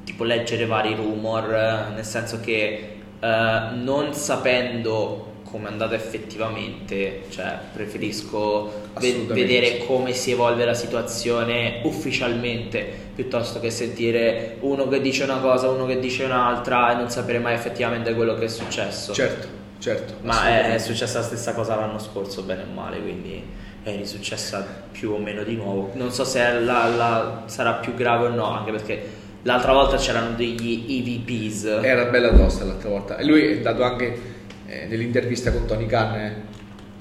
[0.05, 1.49] tipo leggere vari rumor,
[1.95, 10.15] nel senso che eh, non sapendo come è andata effettivamente, cioè preferisco ve- vedere come
[10.15, 15.99] si evolve la situazione ufficialmente piuttosto che sentire uno che dice una cosa, uno che
[15.99, 19.12] dice un'altra e non sapere mai effettivamente quello che è successo.
[19.12, 23.42] certo certo Ma è, è successa la stessa cosa l'anno scorso, bene o male, quindi
[23.83, 25.90] è risuccessa più o meno di nuovo.
[25.95, 29.11] Non so se la- la- sarà più grave o no, anche perché
[29.42, 31.81] l'altra volta c'erano degli EVPs.
[31.83, 34.21] era bella tosta l'altra volta e lui è andato anche
[34.68, 36.42] eh, nell'intervista con Tony Khan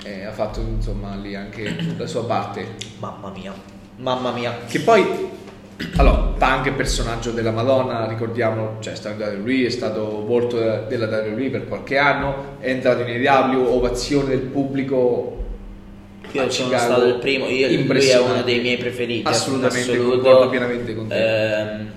[0.04, 2.66] eh, ha fatto insomma lì anche la sua parte
[2.98, 3.54] Mamma mia,
[3.98, 4.58] mamma mia.
[4.68, 5.06] Che poi,
[5.98, 10.58] allora, Punk è personaggio della Madonna, ricordiamo, cioè è stato in WWE, è stato volto
[10.88, 15.38] della WWE per qualche anno, è entrato in AEW, ovazione del pubblico.
[16.32, 19.28] Io sono Chicago, stato il primo, io, lui è uno dei miei preferiti.
[19.28, 21.60] Assolutamente, concordo pienamente con te.
[21.60, 21.92] Ehm,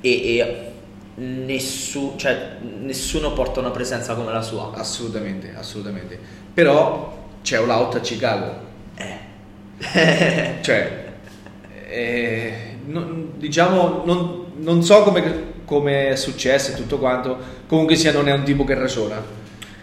[0.00, 0.72] e e
[1.16, 4.72] nessu- cioè, nessuno porta una presenza come la sua.
[4.74, 6.18] Assolutamente, assolutamente.
[6.52, 8.54] Però c'è un out a Chicago,
[8.96, 10.58] Eh.
[10.60, 11.03] cioè,
[11.94, 12.52] eh,
[12.86, 18.28] non- diciamo, non, non so come, come è successo e tutto quanto, comunque sia non
[18.28, 19.22] è un tipo che ragiona,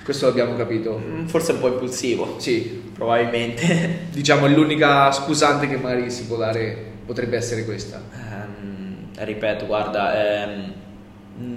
[0.03, 0.97] questo l'abbiamo capito.
[1.03, 4.09] Mm, Forse un po' impulsivo, Sì, probabilmente.
[4.11, 10.43] diciamo è l'unica scusante che magari si può dare potrebbe essere questa Ehm, ripeto, guarda,
[10.43, 10.73] ehm,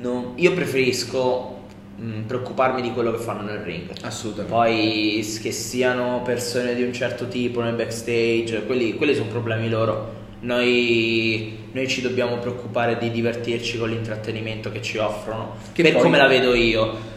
[0.00, 1.52] non- io preferisco
[2.00, 3.90] mm, preoccuparmi di quello che fanno nel ring.
[4.02, 9.68] assolutamente Poi che siano persone di un certo tipo nel backstage, quelli, quelli sono problemi
[9.68, 10.22] loro.
[10.44, 15.56] Noi, noi ci dobbiamo preoccupare di divertirci con l'intrattenimento che ci offrono.
[15.72, 17.12] Che per poi- come la vedo io.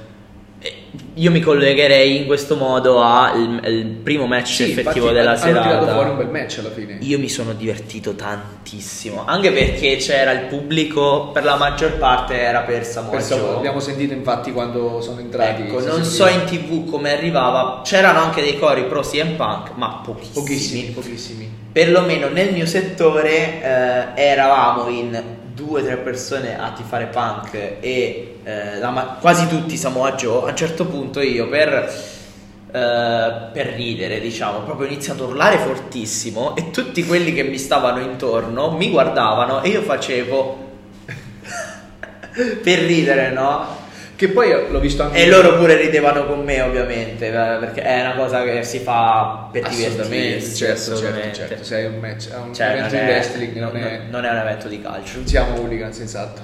[0.59, 0.73] Eh,
[1.15, 5.61] Io mi collegherei in questo modo al primo match Sì, effettivo della hanno serata.
[5.67, 10.31] tirato fuori un bel match alla fine Io mi sono divertito tantissimo, anche perché c'era
[10.31, 13.19] il pubblico, per la maggior parte era per Samoa
[13.55, 18.41] abbiamo sentito infatti quando sono entrati Ecco, non so in tv come arrivava, c'erano anche
[18.41, 20.33] dei cori pro CM Punk, ma pochissimi.
[20.43, 27.05] pochissimi pochissimi Perlomeno nel mio settore eh, eravamo in due o tre persone a tifare
[27.05, 30.47] Punk e eh, ma- quasi tutti Samoa Joe.
[30.47, 35.59] A un certo punto io per, eh, per ridere, diciamo, proprio ho iniziato a urlare
[35.59, 40.69] fortissimo e tutti quelli che mi stavano intorno mi guardavano e io facevo
[42.63, 43.85] per ridere, no?
[44.17, 48.01] Che poi l'ho visto anche E loro pure ridevano con me, ovviamente, eh, perché è
[48.01, 50.55] una cosa che si fa per divertirsi.
[50.55, 51.35] certo certo assolutamente.
[51.37, 54.01] certo se è un match è un Cioè, evento non di è, wrestling non, è
[54.09, 55.17] non è un evento di calcio.
[55.17, 56.41] non siamo hooligans esatto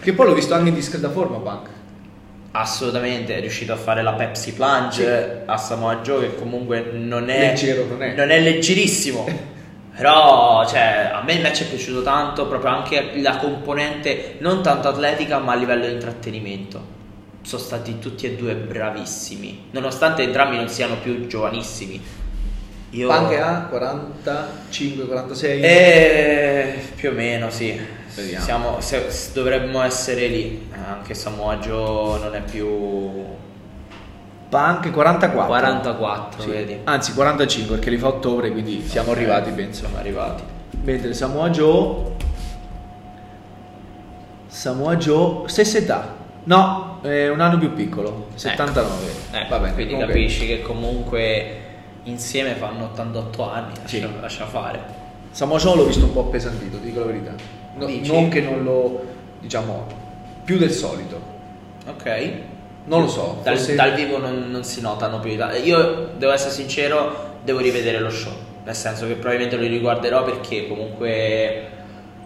[0.00, 1.68] che poi l'ho visto anche in discreta forma Punk
[2.50, 7.40] Assolutamente, è riuscito a fare la Pepsi Plunge a Samoa Joe, che comunque non è,
[7.50, 8.40] Leggero, non è.
[8.40, 9.26] leggerissimo.
[9.98, 14.86] Però, cioè, a me il match è piaciuto tanto, proprio anche la componente non tanto
[14.86, 16.96] atletica, ma a livello di intrattenimento.
[17.42, 22.00] Sono stati tutti e due bravissimi, nonostante entrambi non siano più giovanissimi.
[22.90, 23.08] Io...
[23.08, 27.78] Punk ha 45 46 Eh, più o meno, sì.
[28.38, 30.68] Siamo, se- dovremmo essere lì.
[30.88, 31.14] Anche
[31.60, 32.66] Joe non è più
[34.48, 36.48] Punk 44 44, Sì.
[36.48, 36.80] vedi?
[36.84, 40.42] anzi 45 perché li fa ottobre quindi siamo Ok, arrivati penso Siamo arrivati.
[40.84, 42.16] mentre Samoa Joe
[44.46, 49.92] Samoa Joe stessa età no è un anno più piccolo 79 Ecco, va bene quindi
[49.92, 51.56] comunque- capisci che comunque
[52.04, 53.72] insieme fanno 88 anni.
[53.82, 54.08] Lascia, Sì.
[54.18, 54.80] lascia fare.
[55.30, 57.32] Samoa Joe l'ho visto un po' appesantito, ti dico la verità.
[57.76, 59.04] No- non che non lo,
[59.40, 59.84] diciamo,
[60.42, 61.20] più del solito.
[61.86, 62.32] Ok.
[62.88, 63.38] Non lo so.
[63.42, 67.98] Dal, forse- dal vivo non, non si notano più Io devo essere sincero, devo rivedere
[68.00, 68.32] lo show.
[68.64, 71.76] Nel senso che probabilmente lo riguarderò perché comunque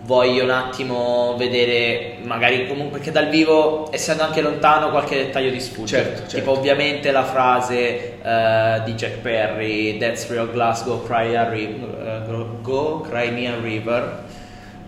[0.04, 5.60] voglio un attimo vedere, magari comunque perché dal vivo, essendo anche lontano, qualche dettaglio di
[5.60, 5.96] sfugge.
[5.96, 6.36] Certo, certo.
[6.36, 12.58] Tipo ovviamente la frase eh, di Jack Perry, That's real glass, go cry a river,
[12.60, 14.24] go cry me a river.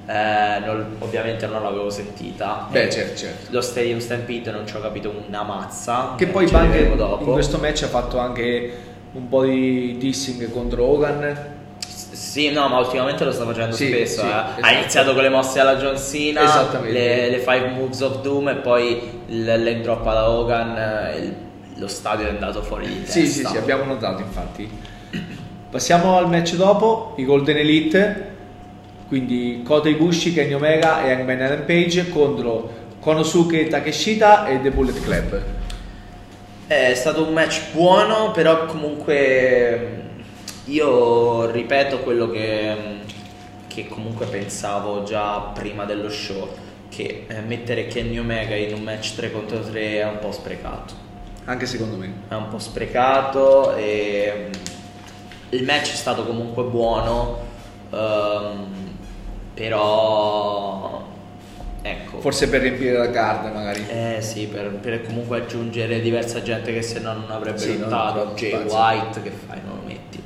[0.06, 2.66] Eh, non- ovviamente non l'avevo sentita.
[2.70, 3.46] Beh, certo, certo.
[3.50, 6.14] Lo Stadium Stampede non ci ho capito una mazza.
[6.16, 7.24] Che poi arriveremo dopo.
[7.24, 8.72] in questo match ha fatto anche
[9.12, 11.52] un po' di dissing contro Hogan.
[11.88, 14.20] Sì, no, ma ultimamente lo sta facendo Sì, spesso.
[14.20, 14.30] sì, eh.
[14.30, 14.60] esatto.
[14.60, 18.54] Ha iniziato con le mosse alla John Cena, le, le Five Moves of Doom e
[18.56, 20.76] poi il leg drop alla Hogan.
[20.76, 21.34] eh, il-
[21.76, 23.12] lo stadio è andato fuori di testa.
[23.20, 24.68] Sì, sì, sì, abbiamo notato infatti.
[25.70, 28.33] Passiamo al match dopo, i Golden Elite,
[29.08, 35.02] quindi Kota Ibushi, Kenny Omega e Hangman Adam Page contro Konosuke Takeshita e The Bullet
[35.02, 35.42] Club.
[36.66, 40.02] È stato un match buono, però comunque
[40.64, 42.74] io ripeto quello che,
[43.68, 46.48] che comunque pensavo già prima dello show,
[46.88, 50.94] che eh, mettere Kenny Omega in un match 3 contro 3 è un po' sprecato.
[51.44, 52.10] Anche secondo me.
[52.28, 54.52] È un po' sprecato e mm,
[55.50, 57.38] il match è stato comunque buono,
[57.90, 58.83] ehm,
[59.54, 61.02] però
[61.82, 62.20] ecco.
[62.20, 63.84] Forse per riempire la card magari.
[63.88, 68.32] Eh sì, per, per comunque aggiungere diversa gente che se no non avrebbe Sì, lottato.
[68.34, 68.78] Jay spazio.
[68.78, 69.58] White, che fai?
[69.64, 70.22] Non lo metti.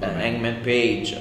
[0.00, 1.20] Eh, Hangman Page.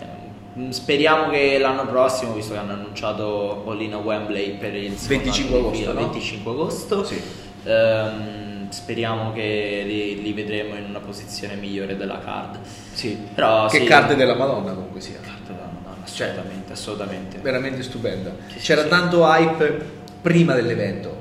[0.00, 5.58] Eh, Speriamo che l'anno prossimo, visto che hanno annunciato Olina Wembley per il secondo 25
[5.58, 6.00] anno di agosto, fila, no?
[6.06, 7.04] 25 agosto.
[7.04, 7.20] Sì.
[7.64, 12.58] ehm, speriamo che li, li vedremo in una posizione migliore della card.
[12.92, 13.16] Sì.
[13.34, 13.84] Però che sì.
[13.84, 15.18] card della Madonna comunque sia.
[15.20, 15.63] Carta della
[16.04, 17.38] assolutamente, assolutamente.
[17.38, 18.30] Veramente stupenda.
[18.48, 18.88] Sì, C'era sì.
[18.88, 19.84] tanto hype
[20.22, 21.14] prima dell'evento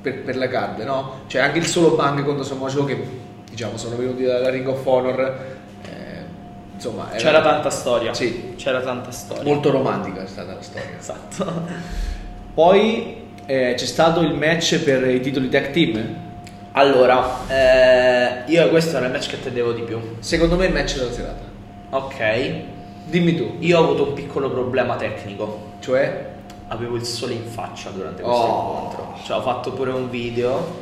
[0.00, 1.22] per, per la card, no?
[1.26, 3.20] Cioè anche il solo bang contro Samoa che
[3.50, 5.20] diciamo sono venuti dalla Ring of Honor.
[5.84, 6.24] eh,
[6.74, 8.14] insomma, era C'era tanta storia.
[8.14, 8.54] Sì.
[8.56, 9.42] C'era tanta storia.
[9.42, 10.96] molto romantica è stata la storia.
[10.98, 11.62] Esatto.
[12.54, 16.20] Poi eh, c'è stato il match per i titoli tag team.
[16.72, 19.98] Allora, eh, io questo era il match che attendevo di più.
[20.20, 21.42] Secondo me il match della serata.
[21.90, 22.71] Ok.
[23.04, 25.70] Dimmi tu, Io ho avuto un piccolo problema tecnico.
[25.80, 26.30] cioè
[26.68, 28.74] Avevo il sole in faccia durante questo Oh.
[28.74, 29.14] incontro.
[29.24, 30.80] Cioè, ho fatto pure un video.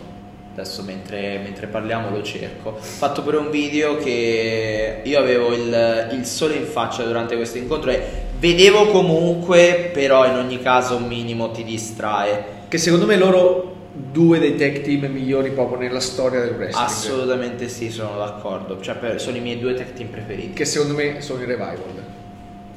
[0.53, 2.71] Adesso mentre, mentre parliamo lo cerco.
[2.71, 7.59] Ho fatto pure un video che io avevo il, il sole in faccia durante questo
[7.59, 8.01] incontro e
[8.39, 12.59] vedevo comunque, però in ogni caso un minimo ti distrae.
[12.69, 16.87] che secondo me loro due dei tag team migliori proprio nella storia del wrestling.
[16.87, 18.81] Assolutamente sì, sono d'accordo.
[18.81, 20.53] Cioè, per- sono i miei due tag team preferiti.
[20.53, 21.79] che secondo me sono i revival.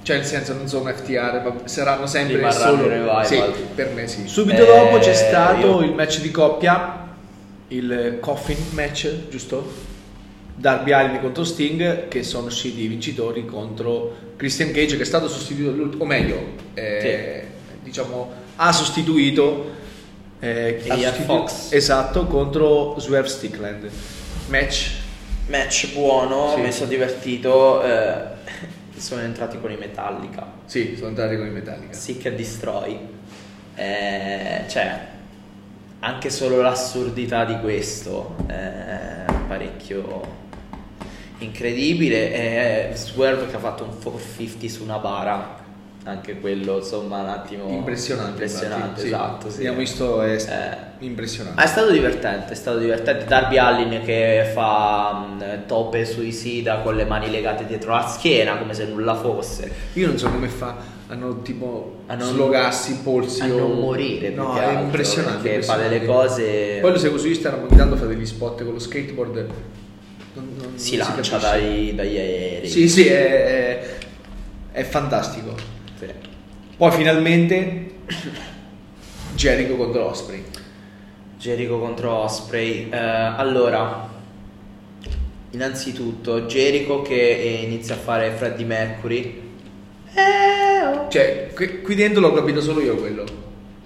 [0.03, 3.25] Cioè, nel senso, non sono FTR, ma saranno sempre solo revival.
[3.25, 3.41] Sì,
[3.73, 4.23] per me sì.
[4.23, 7.07] Eh, Subito dopo c'è io- stato il match di coppia,
[7.69, 9.91] il coffin match, giusto?
[10.55, 15.27] Darby Allin contro Sting, che sono usciti i vincitori contro Christian Cage, che è stato
[15.29, 16.37] sostituito, o meglio,
[16.73, 17.47] eh,
[17.81, 19.71] diciamo, ha sostituito.
[20.39, 21.71] eh, ha sostituito- Fox.
[21.71, 23.89] Esatto, contro Swerve Stickland.
[24.49, 24.91] Match
[25.47, 26.61] Match buono, Sì.
[26.61, 27.81] mi sono divertito.
[27.81, 28.32] eh,
[29.03, 30.47] sono entrati con i Metallica.
[30.65, 31.91] Sì, sono entrati con i Metallica.
[31.91, 32.97] Sick and Destroy.
[33.75, 35.07] Eh, cioè,
[35.99, 40.41] anche solo l'assurdità di questo è parecchio
[41.39, 42.91] incredibile.
[42.91, 45.62] E Swerve che ha fatto un 450 su una bara.
[46.05, 48.31] Anche quello, insomma, un attimo Impressionante.
[48.31, 49.05] Impressionante, sì.
[49.07, 49.49] esatto.
[49.49, 49.57] sì.
[49.59, 50.33] Abbiamo visto, è
[50.99, 51.05] Eh.
[51.05, 51.61] impressionante.
[51.61, 53.23] Ah, è stato divertente, è stato divertente.
[53.23, 58.73] Darby Allin che fa mh, tope suicida con le mani legate dietro la schiena come
[58.73, 59.71] se nulla fosse.
[59.93, 60.75] Io non so come fa,
[61.07, 64.83] hanno tipo A non- slogassi i polsi a o- non morire, No, che è altro,
[64.83, 65.47] impressionante.
[65.49, 68.73] perché fa delle cose- Poi lo seguo su Instagram, ogni tanto fa degli spot con
[68.73, 69.35] lo skateboard.
[70.33, 71.39] Non, non- Si lancia capisce.
[71.39, 72.67] dai, dagli aerei.
[72.67, 73.83] Sì, sì, è, è,
[74.73, 75.71] è fantastico.
[76.07, 76.29] Sì.
[76.77, 77.91] Poi finalmente
[79.35, 80.43] Jericho contro Osprey.
[81.37, 82.89] Jericho contro Osprey.
[82.89, 84.09] Eh, allora,
[85.51, 89.41] innanzitutto Jericho che inizia a fare Freddie Mercury.
[90.13, 91.09] Eh, oh.
[91.09, 93.23] Cioè, qui, qui dentro l'ho capito solo io quello.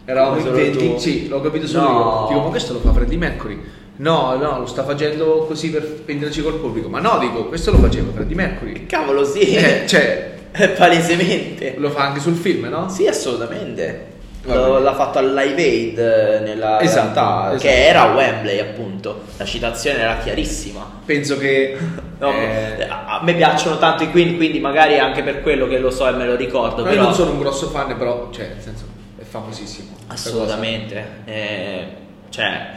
[0.05, 0.97] Eravamo in solo 20, tu?
[0.97, 1.99] sì, l'ho capito solo No.
[1.99, 2.27] io.
[2.29, 3.59] Dico, ma questo lo fa Freddie Mercury?
[3.97, 6.87] No, no, lo sta facendo così per prenderci col pubblico.
[6.87, 8.85] Ma no, dico, questo lo faceva Freddie Mercury.
[8.85, 9.55] Cavolo, sì.
[9.55, 10.36] Eh, cioè,
[10.77, 11.75] Palesemente.
[11.77, 12.89] lo fa anche sul film, no?
[12.89, 14.15] Sì, assolutamente.
[14.43, 17.57] Lo- l'ha fatto al Live Aid eh, nella Esatto, realtà, esatto.
[17.61, 19.21] che era Wembley, appunto.
[19.37, 21.01] La citazione era chiarissima.
[21.05, 21.77] Penso che
[22.19, 22.87] No, Eh.
[22.89, 26.11] a me piacciono tanto i Queen, quindi magari anche per quello che lo so e
[26.11, 26.81] me lo ricordo.
[26.83, 27.01] Io però...
[27.03, 28.85] non sono un grosso fan, però, cioè, nel senso,
[29.19, 29.89] è famosissimo.
[30.07, 31.85] Assolutamente, Eh,
[32.29, 32.75] cioè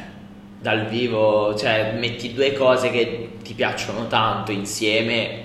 [0.61, 5.45] dal vivo, cioè metti due cose che ti piacciono tanto insieme,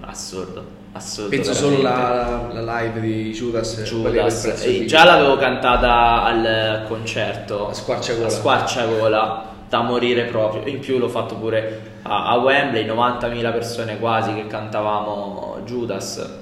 [0.00, 1.30] assurdo, assurdo.
[1.30, 3.80] Penso solo la, la live di Judas.
[3.82, 8.26] Judas, di- già l'avevo cantata al concerto A squarciagola.
[8.26, 10.64] a squarciagola, da morire proprio.
[10.66, 16.38] In più l'ho fatto pure a, a Wembley, 90.000 persone quasi che cantavamo Judas.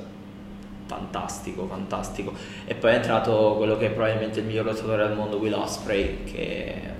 [0.86, 2.32] Fantastico, fantastico.
[2.64, 6.24] E poi è entrato quello che è probabilmente il miglior lottatore al mondo, Will Osprey,
[6.24, 6.96] che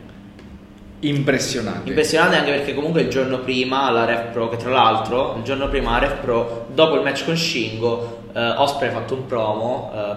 [1.01, 1.89] Impressionante.
[1.89, 5.69] Impressionante anche perché comunque il giorno prima alla Ref Pro, che tra l'altro il giorno
[5.69, 9.93] prima alla Ref Pro, dopo il match con Shingo, eh, Osprey ha fatto un promo,
[9.95, 10.17] eh,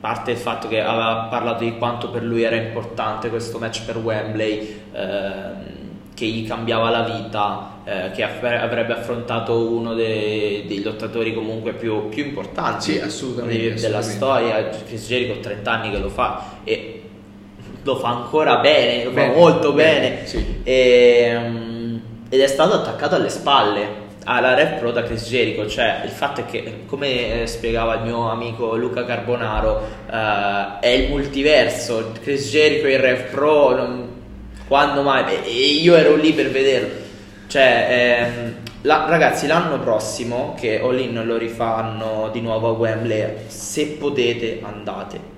[0.00, 3.96] parte il fatto che aveva parlato di quanto per lui era importante questo match per
[3.96, 5.52] Wembley, ehm,
[6.14, 12.08] che gli cambiava la vita, eh, che avrebbe affrontato uno dei, dei lottatori comunque più,
[12.08, 14.72] più importanti Sì, assolutamente, della assolutamente.
[14.72, 14.82] storia.
[14.84, 16.97] Chris Jericho ha 30 anni che lo fa e
[17.88, 20.26] lo fa ancora bene, lo Bene, fa molto bene, bene.
[20.26, 20.60] sì.
[20.62, 21.96] E, mm,
[22.28, 25.66] ed è stato attaccato alle spalle alla Rev Pro da Chris Jericho.
[25.66, 29.80] Cioè, il fatto è che, come eh, spiegava il mio amico Luca Carbonaro,
[30.10, 32.12] eh, è il multiverso.
[32.22, 34.08] Chris Jericho e il Rev Pro, non-
[34.66, 35.24] quando mai?
[35.44, 37.06] E io ero lì per vederlo.
[37.46, 37.86] Cioè,
[38.34, 43.86] ehm, la- ragazzi, l'anno prossimo, che All In lo rifanno di nuovo a Wembley, se
[43.98, 45.36] potete andate.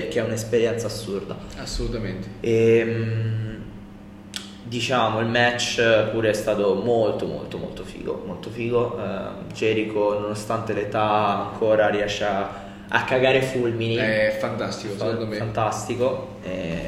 [0.00, 1.36] Perché è un'esperienza assurda.
[1.56, 2.26] Assolutamente.
[2.40, 3.22] E
[4.64, 8.98] diciamo il match pure è stato molto molto molto figo, molto figo.
[8.98, 12.50] Eh, Jericho nonostante l'età ancora riesce a,
[12.88, 13.94] a cagare fulmini.
[13.94, 15.36] È fantastico, secondo me.
[15.36, 16.28] Fantastico.
[16.42, 16.78] E,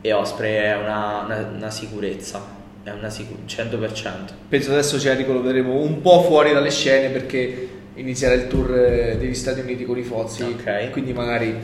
[0.00, 2.42] e Osprey è una, una- una sicurezza,
[2.82, 4.08] è una sicurezza 100%.
[4.48, 9.16] Penso adesso Jericho lo vedremo un po' fuori dalle scene perché inizierà il tour eh,
[9.16, 10.42] degli Stati Uniti con i Fozzi.
[10.42, 10.90] Ok.
[10.90, 11.54] Quindi magari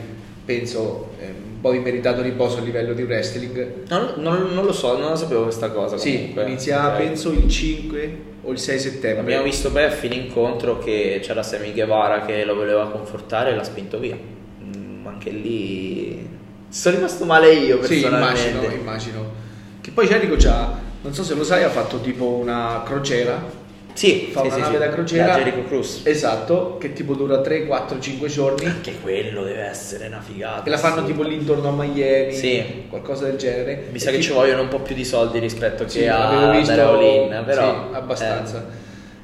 [0.45, 3.87] penso eh, un po' di meritato riposo a livello di wrestling.
[3.89, 5.97] Non, non- non lo so, non lo sapevo questa cosa.
[5.97, 6.97] Sì, inizia Ok.
[6.97, 9.21] penso il 5 o il 6 settembre.
[9.21, 13.55] Abbiamo visto poi a fine incontro che c'era Sammy Guevara che lo voleva confortare e
[13.55, 14.17] l'ha spinto via.
[14.61, 16.27] Mm, anche lì
[16.67, 18.47] sono rimasto male io Sì, personalmente.
[18.49, 19.31] immagino, immagino.
[19.79, 23.61] Che poi Jericho già, non so se lo sai, ha fatto tipo una crociera.
[23.93, 25.35] Sì, Fa sì, una sì, nave da crociera.
[25.35, 26.01] Jericho Cruise.
[26.09, 28.65] Esatto, che tipo dura 3, 4, 5 giorni.
[28.65, 30.63] Anche quello deve essere una figata.
[30.65, 32.63] E la fanno tipo lì intorno a Miami, Sì.
[32.89, 33.85] qualcosa del genere.
[33.91, 36.49] Mi sa E che ci vogliono un po' più di soldi rispetto Sì, che a
[36.51, 38.65] visto all-in, però sì, abbastanza.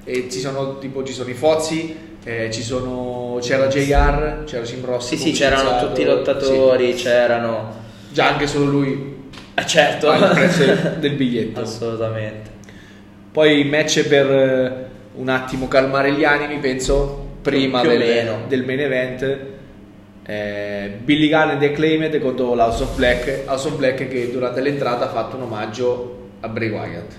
[0.04, 4.86] E ci sono tipo ci sono i Fozzi, eh, ci sono c'era JR, c'era Jim
[4.86, 5.08] Ross.
[5.08, 7.74] Sì, sì, c'erano tutti i lottatori, c'erano.
[8.12, 9.18] Già anche solo lui
[9.56, 10.10] Eh, certo.
[10.10, 10.64] ha il prezzo
[11.00, 11.62] del biglietto.
[11.62, 12.58] Assolutamente.
[13.32, 19.38] Poi match per eh, un attimo calmare gli animi, penso, prima del, del main event.
[20.26, 23.44] eh, Billy Gunn e The Acclaimed contro l'House of Black.
[23.46, 27.14] House of Black che durante l'entrata ha fatto un omaggio a Bray Wyatt.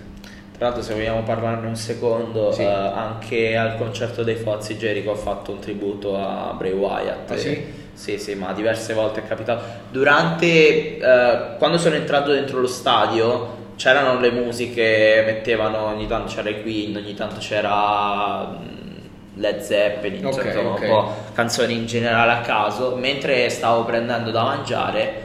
[0.57, 2.63] Tra l'altro, se vogliamo parlarne un secondo, Sì.
[2.63, 7.31] eh, anche al concerto dei Fozzi Jericho ha fatto un tributo a Bray Wyatt.
[7.31, 7.65] Ah, sì?
[7.95, 9.63] Sì, sì, ma diverse volte è capitato.
[9.91, 16.51] Durante, eh, quando sono entrato dentro lo stadio, c'erano le musiche, mettevano ogni tanto c'era
[16.51, 18.97] i Queen, ogni tanto c'era mm,
[19.37, 20.81] Led Zeppelin, Ok, insomma, ok.
[20.83, 22.95] un po' canzoni in generale a caso.
[22.97, 25.23] Mentre stavo prendendo da mangiare,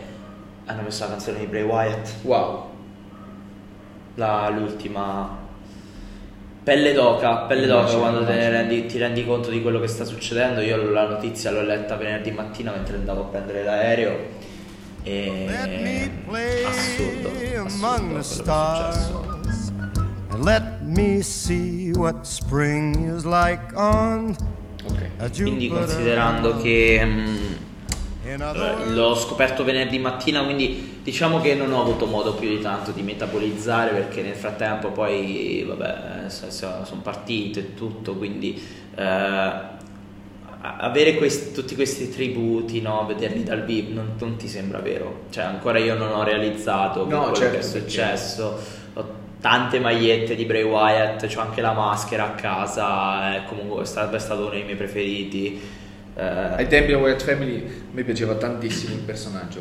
[0.67, 2.69] hanno messo la canzone di Bray Wyatt Wow.
[4.15, 5.43] la- l'ultima
[6.63, 8.49] pelle d'oca, pelle d'oca Immagino, quando immagino.
[8.51, 10.61] rendi, ti rendi conto di quello che sta succedendo.
[10.61, 14.17] Io la notizia l'ho letta venerdì mattina mentre andavo a prendere l'aereo
[15.05, 17.29] Let me play assurdo,
[17.65, 19.39] assurdo è successo.
[20.43, 24.35] let me see what spring is like on
[24.83, 25.09] Ok.
[25.17, 27.35] a Quindi considerando che mm,
[28.25, 32.59] In eh, l'ho scoperto venerdì mattina, quindi diciamo che non ho avuto modo più di
[32.59, 38.59] tanto di metabolizzare perché nel frattempo poi vabbè sono partito e tutto, quindi
[38.95, 39.73] eh,
[40.77, 45.43] avere questi- tutti questi tributi, no, vederli dal vivo non, non ti sembra vero, cioè
[45.45, 48.59] ancora io non ho realizzato No, quello certo, che è perché- successo.
[48.93, 49.05] Ho
[49.41, 54.41] tante magliette di Bray Wyatt, ho anche la maschera a casa, è comunque sarebbe stato
[54.41, 55.59] uno dei miei preferiti.
[56.17, 59.59] Eh, Ai tempi della Wyatt Family a me piaceva tantissimo il personaggio.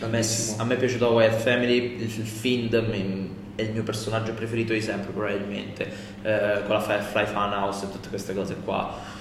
[0.00, 0.62] a me, Tantissimo.
[0.62, 4.72] a me è piaciuto Wyatt Family, il, il Fiend mi- è il mio personaggio preferito
[4.74, 5.86] di sempre probabilmente,
[6.22, 9.14] eh, con la Firefly Funhouse e tutte queste cose qua.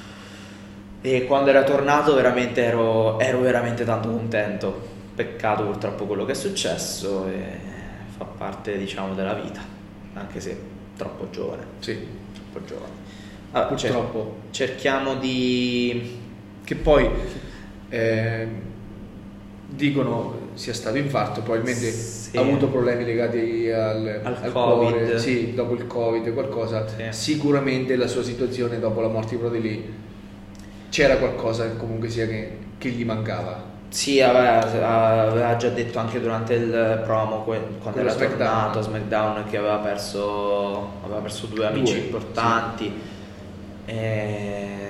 [1.08, 4.94] E quando era tornato veramente ero, ero veramente tanto contento.
[5.14, 7.42] Peccato purtroppo quello che è successo e
[8.18, 9.62] fa parte diciamo della vita,
[10.16, 10.58] anche se
[10.98, 11.64] troppo giovane.
[11.80, 11.96] Sì.
[12.34, 12.92] troppo giovani.
[13.52, 14.36] Allora, cer- Purtroppo.
[14.50, 16.18] cerchiamo di...
[16.64, 17.08] Che poi
[17.90, 18.48] eh,
[19.68, 22.36] dicono sia stato infarto, probabilmente Sì.
[22.36, 24.90] ha avuto problemi legati al, Al al Covid.
[24.90, 26.88] cuore, sì, dopo il Covid, qualcosa.
[26.88, 27.04] Sì.
[27.12, 30.04] Sicuramente la sua situazione dopo la morte di Prodeli
[30.96, 33.62] c'era qualcosa comunque sia che, che gli mancava.
[33.90, 38.38] Sì, aveva, aveva già detto anche durante il promo quando Quello era SmackDown.
[38.38, 42.94] tornato a SmackDown che aveva perso, aveva perso due amici Due, importanti.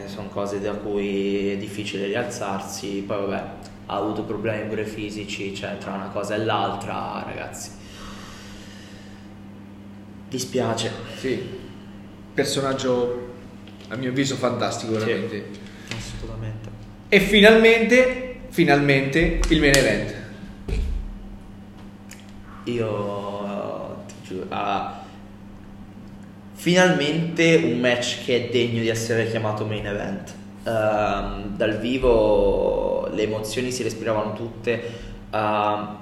[0.06, 3.03] Sono cose da cui è difficile rialzarsi.
[3.06, 3.43] Poi, vabbè,
[3.88, 7.72] ha avuto problemi pure fisici, cioè tra una cosa e l'altra, ragazzi.
[10.30, 10.91] Dispiace.
[11.16, 11.41] Sì,
[12.32, 13.34] personaggio
[13.88, 14.99] a mio avviso fantastico Sì.
[14.99, 15.36] veramente.
[15.36, 15.64] Assolutamente.
[17.08, 20.14] E finalmente, finalmente il main event.
[22.64, 25.03] Io ti giuro, ah,
[26.53, 30.34] finalmente un match che è degno di essere chiamato main event.
[30.64, 34.82] Ehm, dal vivo le emozioni si respiravano tutte,
[35.32, 35.97] ehm,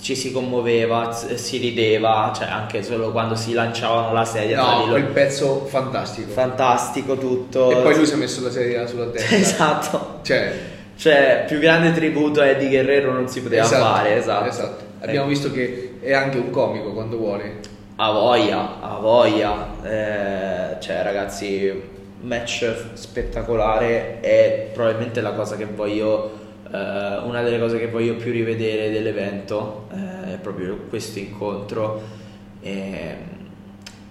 [0.00, 4.60] ci si commuoveva, si rideva, cioè anche solo quando si lanciavano la sedia.
[4.60, 5.12] No, quel loro.
[5.12, 6.30] pezzo fantastico.
[6.30, 7.70] fantastico tutto.
[7.70, 9.34] E poi lui si è messo la sedia sulla testa.
[9.34, 10.18] esatto.
[10.22, 10.52] Cioè,
[10.96, 14.48] Cioè, più grande tributo a Eddie Guerrero non si poteva esatto, fare, esatto.
[14.48, 14.84] esatto.
[15.00, 17.58] Abbiamo visto che è anche un comico quando vuole.
[17.96, 19.68] Ha voglia, ha voglia.
[19.82, 21.82] Eh, cioè, ragazzi,
[22.22, 26.38] match spettacolare è probabilmente la cosa che voglio.
[26.72, 32.18] Eh, una delle cose che voglio più rivedere dell'evento eh, è proprio questo incontro.
[32.62, 33.16] E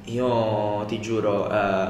[0.05, 1.88] io ti giuro, eh,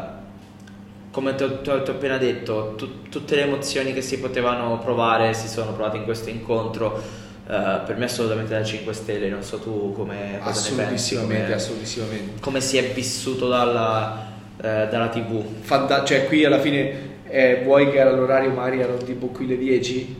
[1.11, 5.73] come ti ho, appena detto, tu- tutte le emozioni che si potevano provare si sono
[5.73, 7.01] provate in questo incontro.
[7.47, 11.15] Eh, per me assolutamente da 5 stelle, non so tu come cosa ne pensi.
[11.15, 12.41] Assolutissimamente, come- assolutissimamente.
[12.41, 15.43] come si è vissuto dalla, eh, dalla tv.
[15.61, 19.57] Fanta- cioè, qui alla fine eh, vuoi che era l'orario, magari erano tipo qui le
[19.57, 20.17] 10?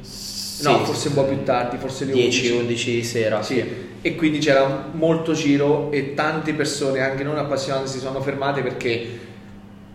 [0.64, 2.58] No, forse un po' più tardi, forse le 10, 11.
[2.62, 3.42] 11 di sera.
[3.42, 3.64] Sì,
[4.02, 9.28] e quindi c'era molto giro e tante persone, anche non appassionate, si sono fermate perché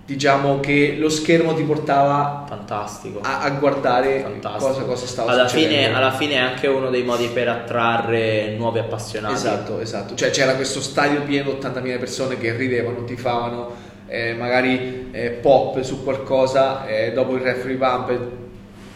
[0.06, 3.20] diciamo che lo schermo ti portava Fantastico.
[3.22, 4.66] a, a guardare Fantastico.
[4.66, 5.76] cosa, cosa stava alla succedendo.
[5.84, 9.34] fine, alla fine è anche uno dei modi per attrarre nuovi appassionati.
[9.34, 10.14] Esatto, esatto.
[10.14, 13.70] Cioè c'era questo stadio pieno, 80.000 persone che ridevano, tifavano,
[14.06, 18.18] eh, magari eh, pop su qualcosa, eh, dopo il referee bump.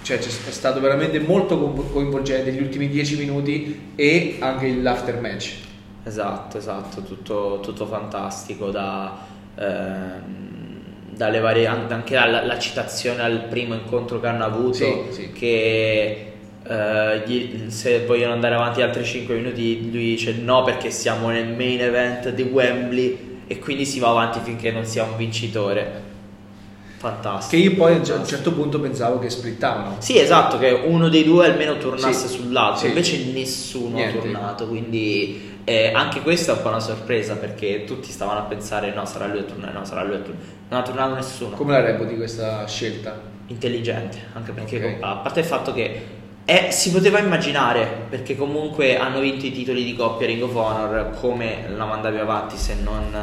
[0.09, 5.53] Cioè è stato veramente molto co- coinvolgente gli ultimi 10 minuti e anche l'after match.
[6.03, 9.19] Esatto, esatto, tutto, tutto fantastico da,
[9.55, 15.33] ehm, dalle varie, anche la, la citazione al primo incontro che hanno avuto Sì, sì.
[15.33, 16.33] che
[16.67, 21.49] eh, gli- se vogliono andare avanti altri 5 minuti lui dice no perché siamo nel
[21.49, 26.08] main event di Wembley e quindi si va avanti finché non sia un vincitore
[27.01, 28.29] Che fantastico io poi a un fantastico.
[28.37, 29.97] certo punto pensavo che splittavano.
[30.01, 32.87] Sì, esatto, che uno dei due almeno tornasse Sì, sull'altro, sì.
[32.89, 34.19] invece nessuno Niente.
[34.19, 38.43] ha tornato, quindi eh, anche questa è un po' una sorpresa perché tutti stavano a
[38.43, 40.47] pensare no, sarà lui a tornare, no, sarà lui a tornare.
[40.71, 41.55] Non ha tornato nessuno.
[41.57, 43.19] Come la reputi questa scelta?
[43.47, 44.97] Intelligente, anche perché Ok.
[45.03, 46.03] a parte il fatto che
[46.45, 51.11] eh, si poteva immaginare, perché comunque hanno vinto i titoli di coppia Ring of Honor,
[51.21, 53.15] come la mandavi avanti se non...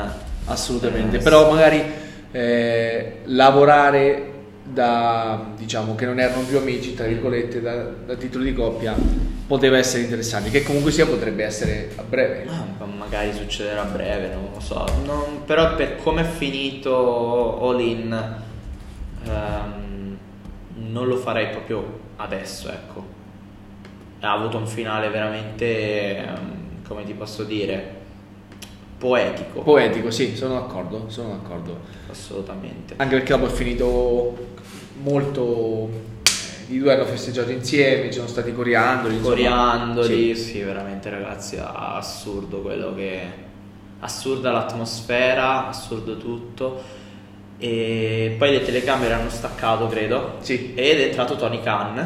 [0.48, 1.84] Assolutamente, Eh, però magari
[2.36, 8.54] eh, lavorare da diciamo che non erano più amici, tra virgolette, da, da titolo di
[8.54, 8.94] coppia
[9.48, 12.46] poteva essere interessante, che comunque sia potrebbe essere a breve.
[12.50, 14.86] Ah, magari succederà a breve, non lo so.
[15.06, 18.36] Non- però per come è finito All In,
[19.24, 20.18] ehm,
[20.90, 23.14] non lo farei proprio adesso, ecco.
[24.20, 28.04] Ha avuto un finale veramente, ehm, come ti posso dire,
[28.98, 29.62] poetico.
[29.62, 31.80] Poetico, sì, sono d'accordo, sono d'accordo.
[32.10, 32.94] assolutamente.
[32.98, 34.38] Anche perché dopo è finito
[35.02, 35.90] molto
[36.70, 39.36] eh, i due hanno festeggiato insieme, ci sono stati coriandoli, insomma.
[39.36, 40.42] Coriandoli, Sì.
[40.44, 40.62] sì.
[40.62, 43.44] veramente ragazzi, assurdo quello che...
[44.00, 46.82] Assurda l'atmosfera, assurdo tutto.
[47.58, 50.36] E poi le telecamere hanno staccato, credo.
[50.42, 50.74] Sì.
[50.76, 51.98] Ed è entrato Tony Khan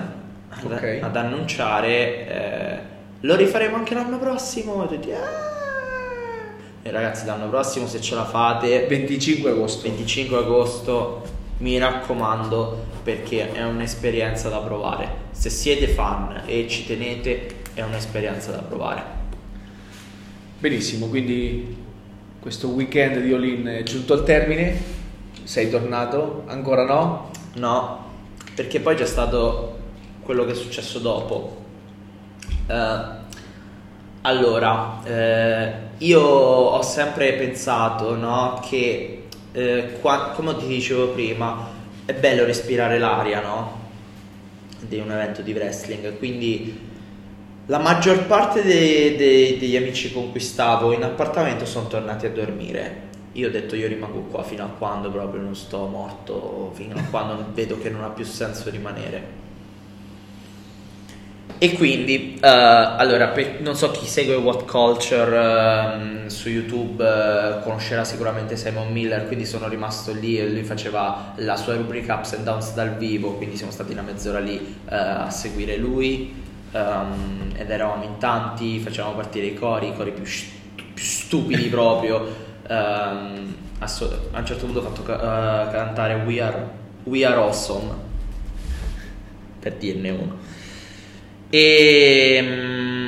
[0.49, 0.99] ad, Ok.
[1.01, 1.87] ad annunciare
[2.27, 2.79] eh,
[3.21, 4.83] lo rifaremo anche l'anno prossimo.
[4.85, 5.48] E tutti, "Ah!"
[6.89, 9.83] E ragazzi, l'anno prossimo se ce la fate 25 agosto.
[9.83, 11.21] 25 agosto,
[11.59, 15.07] mi raccomando, perché è un'esperienza da provare.
[15.29, 19.03] Se siete fan e ci tenete, è un'esperienza da provare.
[20.57, 21.77] Benissimo, quindi
[22.39, 24.81] questo weekend di Olin è giunto al termine.
[25.43, 26.41] Sei tornato?
[26.47, 27.29] Ancora no?
[27.57, 28.05] No,
[28.55, 29.77] perché poi c'è stato
[30.23, 31.65] quello che è successo dopo.
[32.65, 33.18] Eh,
[34.21, 41.67] allora, eh, io ho sempre pensato no, che eh, qua- come ti dicevo prima,
[42.05, 43.77] è bello respirare l'aria, no?
[44.81, 46.87] Di un evento di wrestling, quindi
[47.67, 52.31] la maggior parte dei- dei- degli amici con cui stavo in appartamento sono tornati a
[52.31, 53.07] dormire.
[53.33, 57.03] Io ho detto io rimango qua fino a quando proprio non sto morto, fino a
[57.09, 59.38] quando vedo che non ha più senso rimanere.
[61.57, 67.61] E quindi, eh, allora, per- non so chi segue What Culture ehm, su YouTube eh,
[67.63, 72.33] conoscerà sicuramente Simon Miller, quindi sono rimasto lì e lui faceva la sua rubrica Ups
[72.33, 74.55] and Downs dal vivo, quindi siamo stati una mezz'ora lì
[74.89, 76.33] eh, a seguire lui
[76.71, 80.51] ehm, ed eravamo in tanti, facevamo partire i cori, i cori più, st-
[80.93, 82.25] più stupidi proprio.
[82.69, 86.69] ehm, asso- a un certo punto ho fatto ca- cantare We Are,
[87.03, 88.07] We Are Awesome,
[89.59, 90.38] per dirne uno.
[91.49, 93.07] E mm,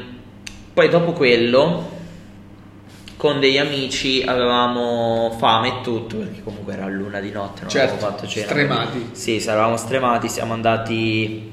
[0.73, 1.89] poi dopo quello,
[3.17, 7.93] con degli amici avevamo fame e tutto, perché comunque era l'una di notte, non Certo,
[7.93, 8.45] avevamo fatto cena.
[8.47, 8.89] stremati.
[8.91, 11.51] quindi- Sì, eravamo stremati, siamo andati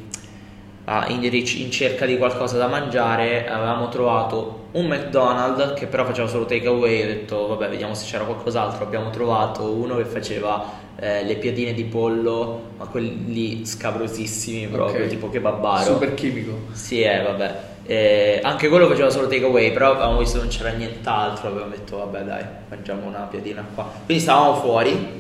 [1.09, 6.45] in, in cerca di qualcosa da mangiare, avevamo trovato un McDonald's che però faceva solo
[6.47, 10.65] takeaway, ho detto vabbè vediamo se c'era qualcos'altro, abbiamo trovato uno che faceva
[10.99, 15.11] eh, le piadine di pollo, ma quelli scabrosissimi proprio, Ok.
[15.11, 15.85] tipo kebabaro.
[15.85, 16.53] Super chimico.
[16.73, 17.55] Sì, eh, vabbè.
[17.87, 21.97] Eh, anche quello faceva solo takeaway, però avevamo visto che non c'era nient'altro, abbiamo detto
[21.99, 23.91] vabbè dai, mangiamo una piadina qua.
[24.05, 25.18] Quindi stavamo fuori,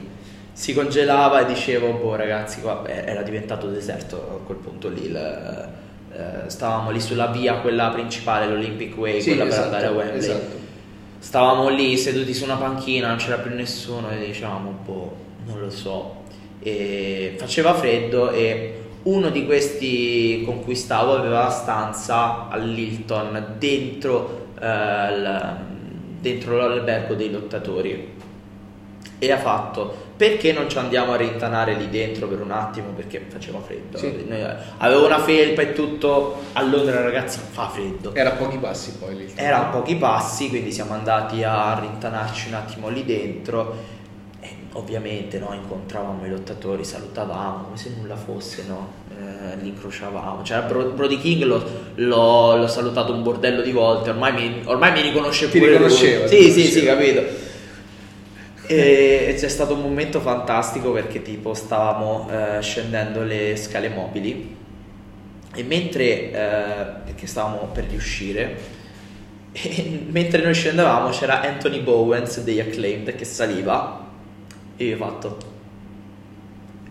[0.59, 5.05] si congelava e dicevo, boh ragazzi, qua era diventato deserto a quel punto lì.
[5.05, 5.69] il-
[6.11, 9.97] eh, stavamo lì sulla via, quella principale, l'Olympic Way, Sì, quella esatto, per andare a
[9.97, 10.19] Wembley.
[10.19, 10.57] esatto.
[11.21, 15.71] Stavamo lì seduti su una panchina, non c'era più nessuno e dicevamo, boh, non lo
[15.71, 16.23] so.
[16.61, 24.47] E faceva freddo e uno di questi con cui stavo aveva la stanza all'Hilton dentro,
[24.61, 24.67] eh,
[25.13, 25.57] il-
[26.21, 28.17] dentro l'albergo dei lottatori
[29.21, 33.25] e ha fatto perché non ci andiamo a rintanare lì dentro per un attimo perché
[33.29, 34.25] faceva freddo Sì.
[34.29, 34.45] Noi-
[34.79, 39.17] avevo una felpa e tutto a Londra ragazzi fa freddo Era a pochi passi poi
[39.17, 39.33] lì.
[39.35, 43.97] era a pochi passi, quindi siamo andati a rintanarci un attimo lì dentro.
[44.41, 48.89] E ovviamente no, incontravamo i lottatori, salutavamo come se nulla fosse, no?
[49.11, 50.43] Eh, li incrociavamo.
[50.43, 51.65] C'era Bro- Brody King, l'ho,
[51.97, 55.79] l'ho- l'ho salutato un bordello di volte, ormai mi, ormai mi riconosce Ti pure lui.
[55.79, 57.21] riconosceva, Sì, ti sì, sì, riconosceva.
[57.21, 57.47] capito.
[58.69, 64.57] E c'è stato un momento fantastico perché tipo stavamo eh, scendendo le scale mobili
[65.55, 68.57] e mentre eh, perché stavamo per riuscire
[69.53, 74.07] e mentre noi scendevamo c'era Anthony Bowens degli Acclaimed che saliva
[74.77, 75.39] e io ho fatto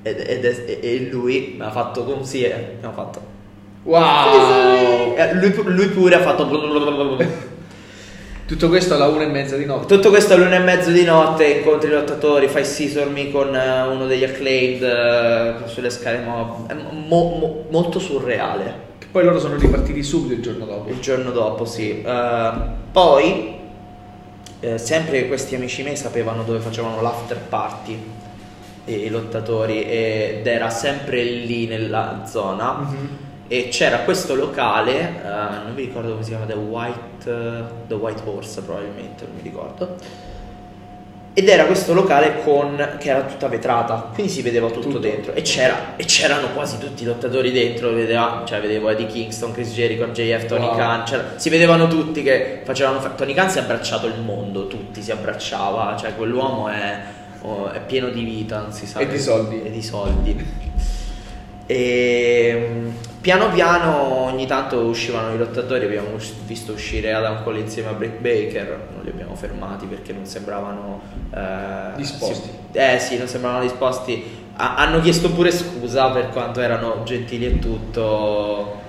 [0.01, 3.35] ed, ed è- e lui mi ha fatto così e abbiamo fatto
[3.83, 5.15] Wow!
[5.15, 6.45] Eh, lui, lui pure ha fatto
[8.47, 9.93] Tutto questo alla una e mezza di notte.
[9.93, 13.81] Tutto questo all'una e mezzo di notte, incontri i lottatori, fai scissor me con eh,
[13.81, 18.85] uno degli acclaimed eh, sulle scale mo- è mo- mo- molto surreale.
[18.99, 20.89] Che poi loro sono ripartiti subito il giorno dopo.
[20.89, 22.01] Il giorno dopo, sì.
[22.01, 22.51] Eh,
[22.89, 23.57] poi,
[24.61, 27.99] eh, sempre questi amici miei sapevano dove facevano l'after party
[28.85, 32.71] i lottatori ed era sempre lì nella zona.
[32.71, 33.09] Mhm.
[33.49, 37.93] E c'era questo locale, eh, non mi ricordo come si chiama, The White, eh, The
[37.93, 39.95] White Horse probabilmente, non mi ricordo.
[41.33, 44.97] Ed era questo locale con, che era tutta vetrata, quindi si vedeva tutto, Tutto.
[44.97, 45.33] dentro.
[45.33, 49.71] E, c'era, e c'erano quasi tutti i lottatori dentro, vedeva, cioè vedevo Eddie Kingston, Chris
[49.71, 50.75] Jericho, JF, Tony Wow.
[50.75, 51.03] Khan,
[51.35, 52.99] si vedevano tutti che facevano...
[52.99, 56.97] fa- Tony Khan si è abbracciato il mondo, tutti si abbracciava, cioè quell'uomo è,
[57.43, 58.97] oh, è pieno di vita, non si sa.
[58.99, 59.61] E di soldi.
[59.61, 60.45] E di soldi.
[61.67, 62.89] E mm,
[63.27, 67.91] piano piano ogni tanto uscivano i lottatori, abbiamo us- visto uscire Adam Cole insieme a
[67.91, 71.01] Britt Baker, non li abbiamo fermati perché non sembravano
[71.35, 72.47] eh, Disposti.
[72.71, 74.23] sì- eh sì, non sembravano disposti.
[74.55, 78.79] Ha- hanno chiesto pure scusa per quanto erano gentili e tutto.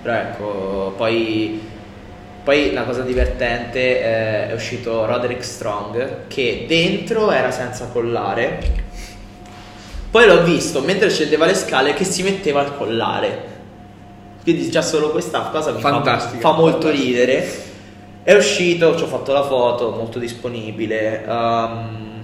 [0.00, 1.60] Però ecco, poi
[2.44, 8.81] poi la cosa divertente eh, è uscito Roderick Strong che dentro era senza collare.
[10.12, 13.48] Poi l'ho visto mentre scendeva le scale che si metteva il collare.
[14.42, 17.02] Quindi già solo questa cosa mi fa, Fantastica, fa molto fantastica.
[17.04, 17.48] ridere.
[18.22, 21.24] È uscito, ci ho fatto la foto, molto disponibile.
[21.24, 22.22] Ehm,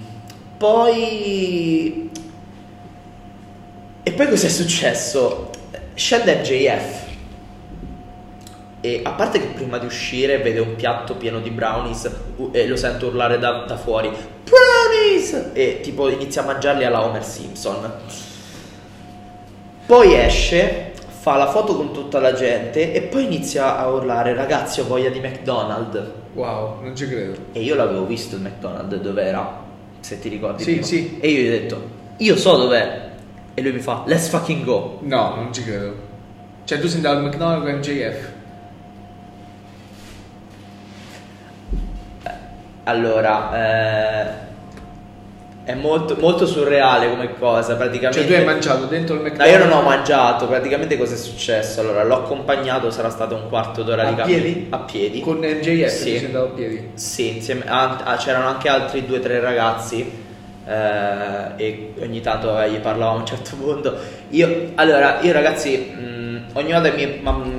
[0.59, 2.11] poi...
[4.03, 5.49] E poi cos'è successo?
[5.95, 7.07] Scende JF.
[8.89, 12.11] E a parte che prima di uscire vede un piatto pieno di brownies
[12.53, 15.51] e lo sento urlare da, da fuori Brownies!
[15.53, 17.93] E tipo inizia a mangiarli alla Homer Simpson.
[19.85, 24.81] Poi esce, fa la foto con tutta la gente e poi inizia a urlare ragazzi
[24.81, 26.11] ho voglia di McDonald's.
[26.33, 27.37] Wow, non ci credo.
[27.53, 29.65] E io l'avevo visto il McDonald's dove era.
[30.01, 30.63] se ti ricordi.
[30.63, 30.87] Sì, prima.
[30.87, 31.19] sì.
[31.21, 33.11] E io gli ho detto, io so dov'è.
[33.53, 35.01] E lui mi fa, let's fucking go.
[35.03, 36.07] No, non ci credo.
[36.65, 38.37] Cioè, tu sei andato al McDonald's con MJF.
[42.89, 44.47] Allora, eh,
[45.65, 48.21] è molto, molto surreale come cosa, praticamente.
[48.21, 49.59] Cioè, tu hai mangiato dentro il No, McDonald's?
[49.59, 51.81] io non ho mangiato, praticamente cosa è successo?
[51.81, 54.41] Allora, l'ho accompagnato, sarà stato un quarto d'ora A di cammino.
[54.41, 54.67] piedi?
[54.71, 55.21] A piedi.
[55.21, 56.17] Con MJF Sì.
[56.17, 56.91] sei andato a piedi.
[56.95, 60.11] Sì, insieme a- a- c'erano anche altri due o tre ragazzi
[60.67, 63.95] eh, e ogni tanto eh, gli parlavamo a un certo punto.
[64.31, 67.58] Io, allora, io ragazzi, mh, ogni volta mi, ma, mh,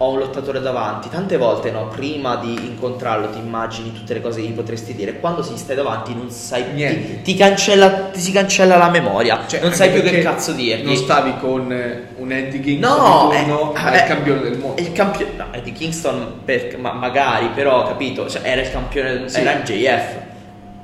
[0.00, 4.40] ho un lottatore davanti, tante volte no, prima di incontrarlo ti immagini tutte le cose
[4.40, 7.16] che gli potresti dire, quando si stai davanti non sai, Niente.
[7.16, 10.84] ti, ti cancella, ti si cancella la memoria, Cioè, non sai più che cazzo dirgli.
[10.84, 14.80] Non stavi con eh, un Eddie Kingston No, di turno, eh, il campione del mondo.
[14.80, 18.28] Il campione, no, Eddie Kingston, per- ma- magari, però, capito?
[18.28, 19.40] Cioè, era il campione, del- Sì.
[19.40, 20.16] era MJF,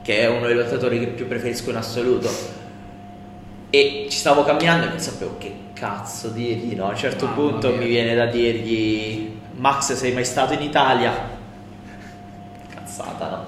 [0.03, 2.29] che è uno dei lottatori che più preferisco in assoluto.
[3.71, 6.87] E ci stavo camminando e non sapevo che cazzo dirgli, no?
[6.87, 7.79] A un certo Mamma punto mia.
[7.79, 11.13] mi viene da dirgli, Max, sei mai stato in Italia?
[12.75, 13.45] Cazzata, no?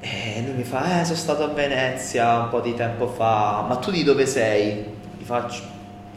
[0.00, 3.76] E lui mi fa, eh, sono stato a Venezia un po' di tempo fa, ma
[3.76, 4.84] tu di dove sei?
[5.16, 5.62] Gli faccio,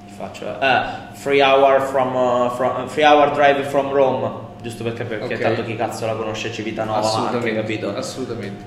[0.06, 0.82] gli faccio, eh,
[1.14, 4.30] free hour from, uh, from- free hour drive from Rome,
[4.62, 5.40] giusto perché, perché Ok.
[5.42, 7.96] tanto chi cazzo la conosce Civitanova anche, assolutamente, capito?
[7.96, 8.64] assolutamente.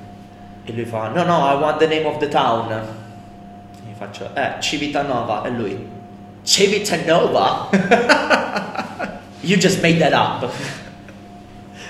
[0.65, 2.71] E lui fa, no no, I want the name of the town.
[2.73, 5.89] E gli faccio, eh, Civitanova, e lui,
[6.43, 7.69] Civitanova?
[9.43, 10.51] you just made that up.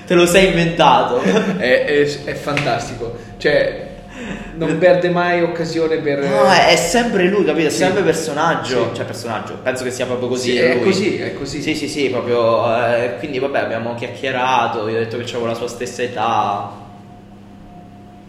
[0.07, 1.20] Te lo sei inventato.
[1.20, 3.16] È, è- è fantastico.
[3.38, 3.88] Cioè,
[4.57, 6.18] non perde mai occasione per...
[6.18, 7.68] No, è, è sempre lui, capito?
[7.68, 7.76] È Sì.
[7.78, 8.88] sempre personaggio.
[8.90, 8.96] Sì.
[8.96, 9.55] Cioè, personaggio.
[9.62, 10.51] Penso che sia proprio così.
[10.53, 10.82] Sì, è lui.
[10.84, 11.62] così, è così.
[11.62, 12.66] Sì, sì, sì, proprio.
[12.76, 14.88] eh, quindi, vabbè, abbiamo chiacchierato.
[14.88, 16.70] Io ho detto che avevo la sua stessa età.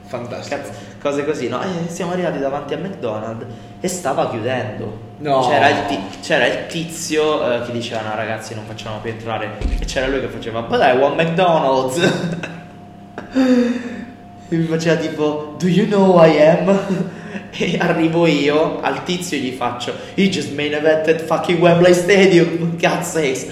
[0.06, 0.56] Fantastico.
[0.62, 0.72] Cazzo,
[1.02, 1.62] cose così, no?
[1.62, 3.46] E siamo arrivati davanti a McDonald's
[3.80, 5.10] e stava chiudendo.
[5.18, 5.48] No.
[5.48, 9.58] C'era il, ti- c'era il tizio eh, che diceva: No, ragazzi, non facciamo più entrare.
[9.80, 11.98] E c'era lui che faceva: Ma dai, one McDonald's.
[14.50, 16.80] e mi faceva tipo: Do you know who I am?
[17.54, 22.76] E arrivo io al tizio e gli faccio: He just main evented fucking Wembley Stadium.
[22.80, 23.46] God's sakes.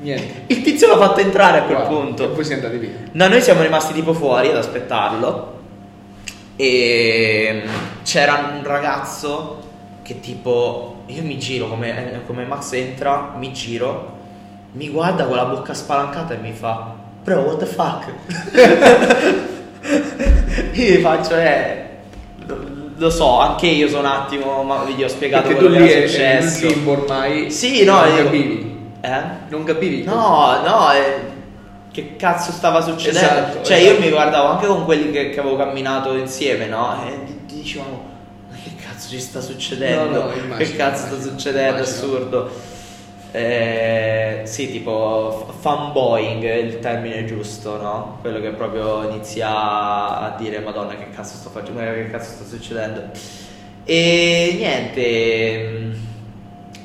[0.00, 0.42] Niente.
[0.48, 1.86] Il tizio l'ha fatto entrare a quel Wow.
[1.88, 2.24] punto.
[2.24, 2.96] E poi siete andati via.
[3.12, 5.60] No, noi siamo rimasti tipo fuori ad aspettarlo
[6.56, 7.62] e
[8.02, 9.58] c'era un ragazzo
[10.02, 14.16] che tipo io mi giro come, come Max entra, mi giro,
[14.72, 18.06] mi guarda con la bocca spalancata e mi fa "Bro, what the fuck?"
[20.72, 21.80] io gli faccio "Eh
[22.96, 25.88] lo, so, anche io sono un attimo, ma vi ho spiegato Perché tu quello lì
[25.90, 26.66] che è, successo".
[26.66, 27.50] in limbo ormai.
[27.50, 28.80] Sì, no, non io- capivi.
[29.00, 29.20] Eh?
[29.48, 30.04] Non capivi?
[30.04, 31.18] No, no, eh,
[31.92, 33.28] che cazzo stava succedendo?
[33.28, 33.94] Esatto, cioè, esatto.
[33.94, 36.96] io mi guardavo anche con quelli che, che avevo camminato insieme, no?
[37.06, 38.02] E di- di- dicevamo,
[38.50, 40.22] ma che cazzo ci sta succedendo?
[40.22, 41.76] No, no, immagino, che cazzo sta immagino, succedendo?
[41.76, 41.96] immagino.
[41.96, 42.50] Assurdo.
[43.34, 48.18] Eh, sì, tipo fanboying è il termine giusto, no?
[48.20, 49.48] Quello che proprio inizia
[50.18, 53.04] a dire Madonna che cazzo sto facendo, che cazzo sta succedendo.
[53.84, 55.96] E niente, mh,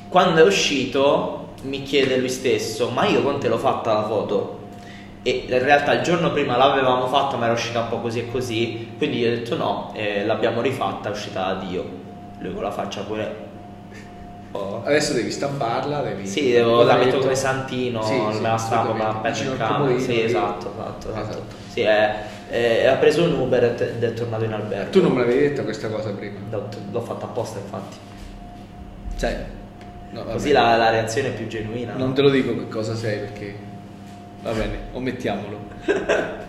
[0.08, 4.57] quando è uscito mi chiede lui stesso, ma io con te l'ho fatta la foto?
[5.28, 8.30] E in realtà il giorno prima l'avevamo fatta ma era uscita un po' così e
[8.30, 11.84] così, quindi io ho detto no, e l'abbiamo rifatta, è uscita da Dio.
[12.38, 13.46] Lui con la faccia pure...
[14.52, 14.80] Oh.
[14.82, 16.26] Adesso devi stamparla, devi...
[16.26, 17.18] Sì, devo, la metto detto?
[17.20, 19.98] come santino, Sì, sì, me la stampo, me la appendo in camera.
[19.98, 21.28] Sì, esatto, esatto, esatto.
[21.30, 21.54] Esatto.
[21.68, 22.14] Sì, è,
[22.48, 24.90] è- ha preso un Uber ed è- tornato in albergo.
[24.90, 26.38] Tu non me l'avevi detta questa cosa prima.
[26.50, 27.96] L'ho, l'ho fatta apposta infatti.
[29.18, 29.44] Cioè,
[30.12, 31.92] no, Così la, la reazione è più genuina.
[31.92, 31.98] no?
[31.98, 33.66] Non te lo dico che cosa sei perché...
[34.42, 35.58] Va bene, omettiamolo.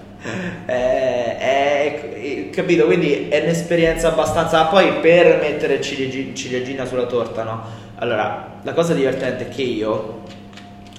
[0.65, 2.85] Eh, è- capito?
[2.87, 4.65] Quindi è un'esperienza abbastanza.
[4.65, 7.63] Poi per mettere cileggi- ciliegina sulla torta, no?
[7.99, 10.23] Allora, la cosa divertente è che io,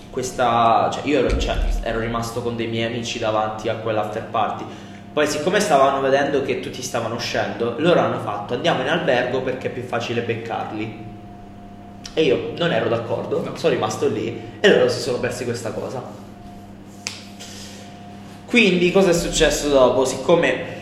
[0.09, 0.89] questa.
[0.91, 4.65] cioè, io ero, cioè, ero rimasto con dei miei amici davanti a quell'after party.
[5.13, 9.67] Poi, siccome stavano vedendo che tutti stavano uscendo, loro hanno fatto andiamo in albergo perché
[9.69, 11.05] è più facile beccarli.
[12.15, 13.55] E io non ero d'accordo, No.
[13.57, 16.29] sono rimasto lì e loro si sono persi questa cosa.
[18.51, 20.05] Quindi cosa è successo dopo?
[20.05, 20.79] Siccome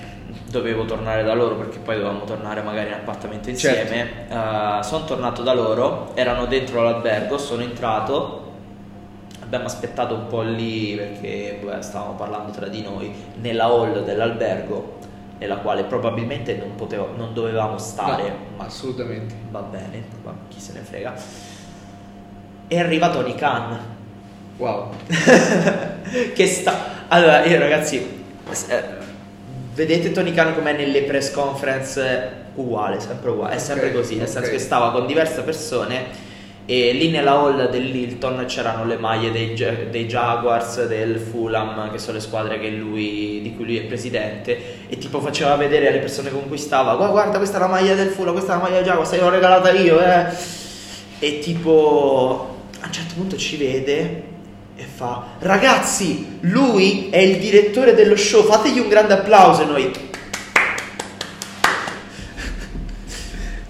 [0.48, 5.42] dovevo tornare da loro perché poi dovevamo tornare magari in appartamento insieme, eh, sono tornato
[5.42, 8.52] da loro, erano dentro l'albergo, sono entrato,
[9.42, 13.12] abbiamo aspettato un po' lì perché beh, stavamo parlando tra di noi
[13.42, 14.96] nella hall dell'albergo
[15.38, 19.34] nella quale probabilmente non, potevo, non dovevamo stare, No, ma assolutamente.
[19.50, 21.14] va bene, ma chi se ne frega.
[22.66, 23.78] E arriva Tony Khan
[24.58, 24.90] Wow.
[26.34, 27.96] che sta allora io ragazzi
[28.68, 28.82] eh,
[29.74, 34.26] vedete Tony Khan com'è nelle press conference uguale, sempre uguale, è sempre Ok, così, nel
[34.26, 34.54] senso ok.
[34.54, 36.26] che stava con diverse persone
[36.66, 39.54] e lì nella hall dell'Hilton c'erano le maglie dei,
[39.90, 44.58] dei Jaguars, del Fulham, che sono le squadre che lui, di cui lui è presidente,
[44.88, 47.94] e tipo faceva vedere alle persone con cui stava, "Gua- guarda questa è la maglia
[47.94, 50.26] del Fulham, questa è la maglia del Jaguars, l'ho regalata io, eh.
[51.20, 54.27] E tipo a un certo punto ci vede
[54.80, 59.90] e fa, ragazzi, lui è il direttore dello show, fategli un grande applauso e noi...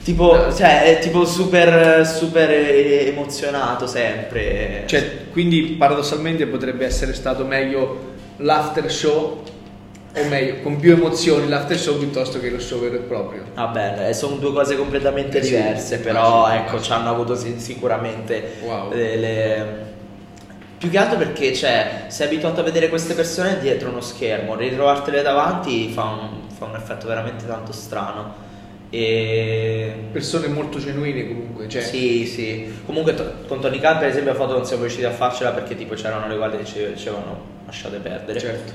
[0.05, 4.85] Tipo, cioè, è tipo super, super eh, emozionato sempre.
[4.87, 9.43] Cioè, quindi paradossalmente potrebbe essere stato meglio l'after show,
[10.15, 13.45] o meglio, con più emozioni l'after show piuttosto che lo show vero e proprio.
[13.55, 17.35] Vabbè, eh, sono due cose completamente Eh sì, diverse, immagino, però ecco, ci hanno avuto
[17.35, 18.89] si- sicuramente Wow.
[18.91, 19.97] delle...
[20.79, 25.23] Più che altro perché, cioè, sei abituato a vedere queste persone dietro uno schermo, ritrovartele
[25.23, 28.47] davanti fa un, fa un effetto veramente tanto strano.
[28.91, 29.93] E...
[30.13, 32.81] Persone molto genuine comunque, cioè, Sì, sì.
[32.87, 35.77] Comunque to- con Tony Khan per esempio a foto non siamo riusciti a farcela perché
[35.77, 38.39] tipo c'erano le guardie che ci dicevano lasciate perdere.
[38.39, 38.73] certo.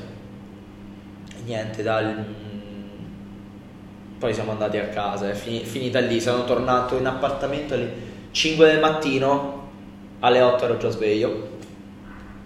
[1.38, 2.26] E Niente, dal...
[4.20, 7.92] Poi siamo andati a casa, è fini- finita lì, sono tornato in appartamento alle
[8.32, 9.70] 5 del mattino,
[10.20, 11.53] alle 8 ero già sveglio.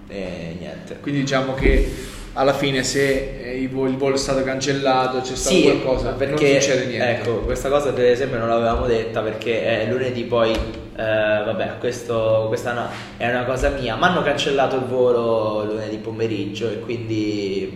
[0.10, 0.98] E niente.
[1.02, 5.62] Quindi diciamo che alla fine se eh, il volo, è stato cancellato, c'è stato Sì,
[5.64, 7.10] qualcosa, perché non succede niente.
[7.22, 10.58] ecco, questa cosa per esempio non l'avevamo detta perché eh, lunedì poi eh,
[10.96, 16.70] vabbè, questo, questa no- è una cosa mia, ma hanno cancellato il volo lunedì pomeriggio
[16.70, 17.72] e quindi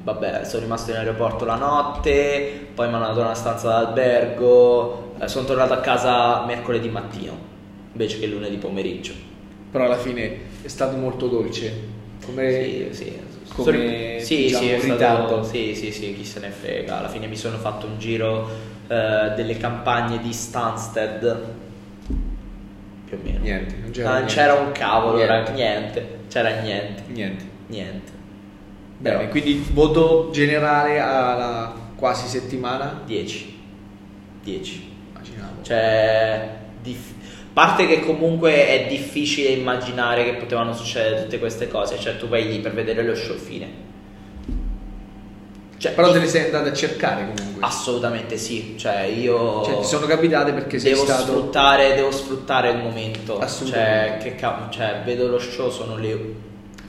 [0.00, 5.14] mh, vabbè, sono rimasto in aeroporto la notte, poi mi hanno dato una stanza d'albergo,
[5.18, 7.52] eh, sono tornato a casa mercoledì mattino
[7.92, 9.32] invece che lunedì pomeriggio.
[9.74, 11.72] Però alla fine è stato molto dolce.
[12.24, 13.20] Come Sì, sì.
[13.48, 16.98] come, sì, diciamo, sì, è stato- sì, sì, sì, chi se ne frega.
[16.98, 18.48] Alla fine mi sono fatto un giro
[18.86, 21.44] eh, delle campagne di Stansted.
[23.04, 23.38] Più o meno.
[23.40, 24.34] Niente, non c'era Non niente.
[24.34, 25.32] c'era un cavolo, Niente.
[25.34, 26.06] era niente.
[26.28, 27.02] C'era niente.
[27.08, 27.44] Niente.
[27.66, 28.12] Niente.
[28.98, 33.02] Bene, Però- quindi voto generale alla quasi settimana?
[33.04, 33.58] 10.
[34.44, 34.92] 10.
[35.10, 35.62] Immaginavo.
[35.62, 36.48] Cioè,
[36.80, 37.13] dif-
[37.54, 41.98] parte che comunque è difficile immaginare che potevano succedere tutte queste cose.
[41.98, 43.82] Cioè, tu vai lì per vedere lo show fine.
[45.78, 47.62] Cioè, Però te le sei andate a cercare comunque.
[47.64, 51.22] Assolutamente sì, cioè io Cioè, ti sono capitate perché sei devo, stato...
[51.22, 53.34] sfruttare, devo sfruttare il momento.
[53.34, 54.24] Cioè, Assolutamente.
[54.24, 56.34] che ca- cioè, vedo lo show, sono le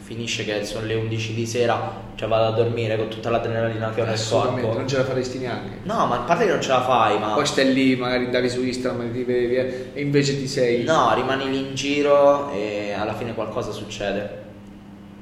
[0.06, 4.01] finisce che sono le 11 di sera, cioè vado a dormire con tutta l'adrenalina che
[4.01, 4.74] ho nel corpo.
[4.74, 5.80] non ce la faresti neanche.
[5.82, 8.47] No, ma a parte che non ce la fai, ma Poi stai lì, magari andavi
[8.47, 10.84] su Instagram ti vedevi eh, e invece ti sei...
[10.84, 14.43] no, rimani lì in giro e alla fine qualcosa succede.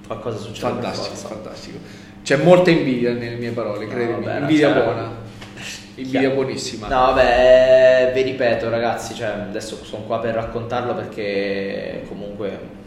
[0.05, 0.67] Qualcosa succede.
[0.73, 1.77] Fantastico, fantastico.
[2.21, 4.25] C'è molta invidia nelle mie parole, No, credimi.
[4.25, 5.11] vabbè, invidia cioè- buona.
[5.95, 6.35] Invidia Chiaro.
[6.35, 6.87] buonissima.
[6.87, 12.81] No, vabbè, eh, vi ripeto, ragazzi, cioè, adesso sono qua per raccontarlo perché comunque,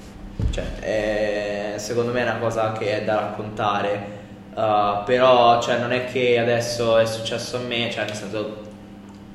[0.57, 4.15] cioè, è- secondo me è una cosa che è da raccontare.
[4.55, 8.57] uh, però, cioè, non è che adesso è successo a me, cioè, nel senso,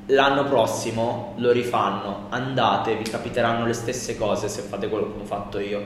[0.06, 5.24] l'anno prossimo lo rifanno, andate, vi capiteranno le stesse cose se fate quello che ho
[5.24, 5.80] fatto io.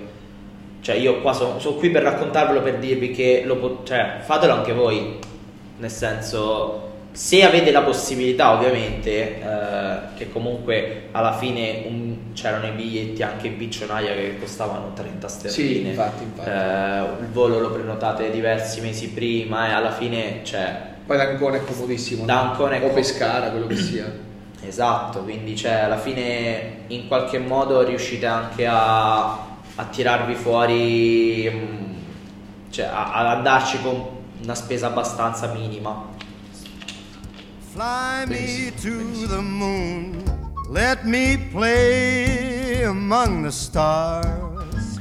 [0.80, 4.52] Cioè, io qua sono, sono qui per raccontarvelo per dirvi che lo po- cioè, fatelo
[4.54, 5.18] anche voi.
[5.78, 6.85] Nel senso,
[7.16, 13.46] se avete la possibilità, ovviamente, eh, che comunque alla fine un- c'erano i biglietti anche
[13.46, 15.68] in piccionaia che costavano 30 sterline.
[15.72, 16.50] Sì, infatti, infatti.
[16.50, 21.56] Eh, il volo lo prenotate diversi mesi prima e alla fine, cioè, Poi da Ancona
[21.56, 22.24] è comodissimo.
[22.26, 22.50] Da?
[22.50, 24.04] Ancona è O com- Pescara, quello che sia.
[24.66, 29.24] Esatto, quindi cioè, alla fine in qualche modo riuscite anche a,
[29.76, 31.92] a tirarvi fuori, mm,
[32.70, 34.04] cioè a- ad andarci con
[34.42, 36.14] una spesa abbastanza minima.
[37.76, 40.22] Fly me to the moon,
[40.70, 44.98] let me play among the stars,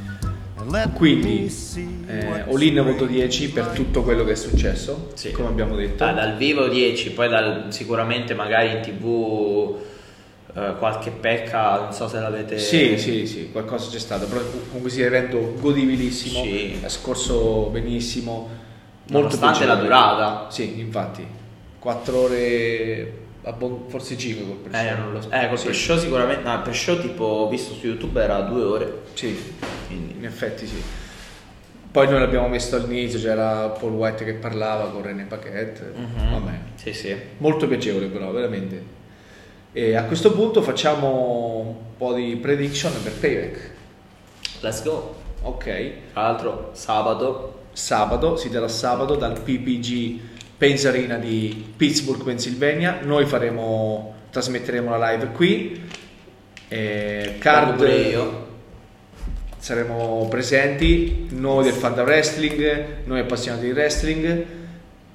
[0.57, 4.35] and let Quindi, me see eh, Olin voto spring 10 per tutto quello che è
[4.35, 5.31] successo, Sì.
[5.31, 6.03] come abbiamo detto.
[6.03, 9.77] Dai, dal vivo 10, poi dal- sicuramente magari in tv
[10.53, 12.57] eh, qualche pecca, non so se l'avete...
[12.59, 16.77] Sì, sì, sì, qualcosa c'è stato, però comunque sia evento godibilissimo, Sì.
[16.81, 18.49] è scorso benissimo,
[19.11, 19.81] molto Nonostante la piacevole.
[19.81, 20.47] durata.
[20.51, 21.25] Sì, infatti,
[21.85, 23.13] 4 ore,
[23.89, 24.87] forse 5 col pre-show.
[24.91, 25.29] Eh, non lo so.
[25.29, 25.65] Eh, col Sì.
[25.65, 29.01] pre-show sicuramente, no, il pre-show tipo visto su YouTube era due ore.
[29.13, 29.37] Sì,
[29.89, 30.81] in effetti sì.
[31.91, 36.31] Poi noi l'abbiamo messo all'inizio, c'era Paul White che parlava con René Paquette, Mhm.
[36.31, 37.15] vabbè, Sì, sì.
[37.37, 38.93] molto piacevole però, veramente.
[39.71, 43.71] E a questo punto facciamo un po' di prediction per Payback.
[44.61, 45.15] Let's go.
[45.43, 45.63] Ok,
[46.13, 50.19] Tra l'altro sabato sabato, si darà sabato dal PPG
[50.57, 52.99] Paynes Arena di Pittsburgh, Pennsylvania.
[53.03, 55.81] Noi faremo, trasmetteremo la live qui.
[56.67, 58.47] Eh, card, io.
[59.57, 64.45] saremo presenti, noi del Fanta Wrestling, noi appassionati di wrestling.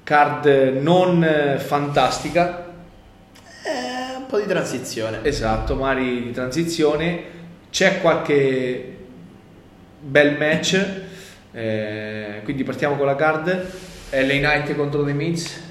[0.03, 0.45] Card
[0.81, 2.69] non fantastica,
[3.63, 5.19] Eh, un po' di transizione.
[5.23, 7.23] Esatto, magari di transizione.
[7.69, 8.97] C'è qualche
[9.99, 10.99] bel match.
[11.53, 13.69] eh, quindi partiamo con la card.
[14.11, 15.69] LA Knight contro The Miz.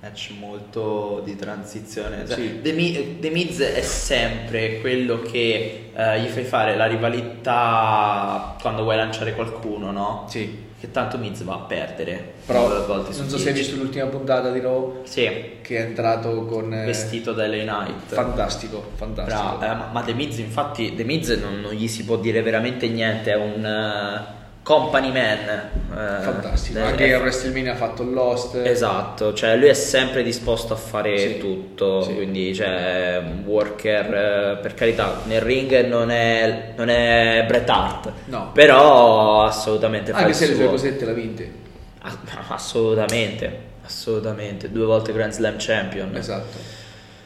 [0.00, 2.26] Match molto di transizione.
[2.26, 2.60] Cioè, Sì.
[2.62, 8.96] The, The Miz è sempre quello che eh, gli fai fare la rivalità quando vuoi
[8.96, 10.26] lanciare qualcuno, no?
[10.28, 10.62] Sì.
[10.78, 12.32] Che tanto Miz va a perdere.
[12.44, 13.58] Però non so se hai 10.
[13.70, 15.26] visto l'ultima puntata di Raw Sì,
[15.62, 18.12] che è entrato con eh, vestito da LA Knight.
[18.12, 19.56] fantastico, fantastico.
[19.56, 22.42] Bravo, eh, ma- ma The Miz infatti The Miz non, non gli si può dire
[22.42, 25.70] veramente niente, è un eh, company man.
[25.92, 26.78] eh, fantastico.
[26.78, 28.56] eh, Anche a WrestleMania ha fatto il Lost.
[28.64, 32.14] Esatto, cioè lui è sempre disposto a fare Sì, tutto, sì.
[32.14, 38.50] quindi cioè worker eh, per carità, nel ring non è, non è Bret Hart, No.
[38.52, 41.62] però assolutamente fa Anche il se le sue cosette l'ha vinte.
[42.48, 46.14] Assolutamente, assolutamente, due volte Grand Slam Champion.
[46.16, 46.56] Esatto.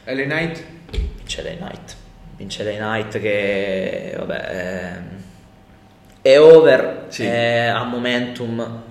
[0.05, 1.95] LA Knight Vince Lay Knight.
[2.37, 4.99] Vince Lay Knight che vabbè è,
[6.21, 7.23] è over, Sì.
[7.23, 8.81] è a momentum.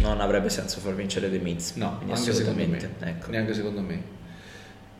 [0.00, 1.74] Non avrebbe senso far vincere The Miz.
[1.76, 2.78] No, anche secondo me.
[3.00, 3.30] Ecco.
[3.30, 4.02] Neanche secondo me.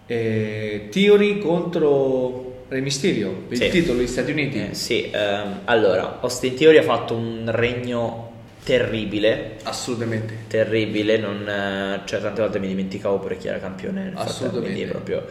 [0.07, 3.65] Eh, Theory contro Re Mysterio per Sì.
[3.65, 4.59] il titolo degli Stati Uniti.
[4.71, 8.33] Eh, sì, ehm, allora, Austin Theory ha fatto un regno
[8.65, 9.57] terribile.
[9.65, 10.35] Assolutamente.
[10.49, 14.85] Terribile, non, eh, cioè tante volte mi dimenticavo pure chi era campione Assolutamente.
[14.87, 15.25] proprio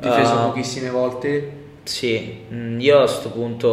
[0.00, 1.50] Difeso Ah, pochissime volte.
[1.88, 3.68] Sì, mm, io a questo punto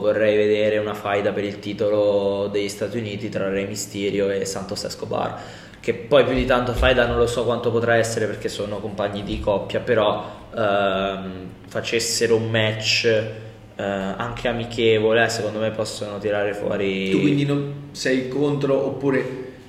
[0.00, 4.84] vorrei vedere una faida per il titolo degli Stati Uniti tra Re Mysterio e Santos
[4.84, 5.40] Escobar,
[5.80, 9.24] che poi più di tanto faida non lo so quanto potrà essere perché sono compagni
[9.24, 10.24] di coppia, però
[10.56, 17.10] ehm, facessero un match eh, anche amichevole, secondo me possono tirare fuori...
[17.10, 19.24] Tu quindi non sei contro oppure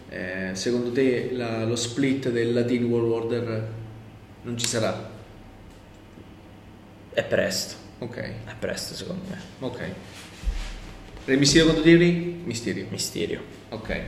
[0.10, 3.68] eh, secondo te la- lo split del Latin World Order
[4.44, 5.13] non ci sarà?
[7.14, 9.38] È presto, Ok, è presto secondo me.
[9.60, 9.80] ok.
[11.26, 12.42] Re Mysterio contro Theory?
[12.44, 12.86] Mysterio.
[12.90, 13.42] Mysterio.
[13.70, 14.02] Ok.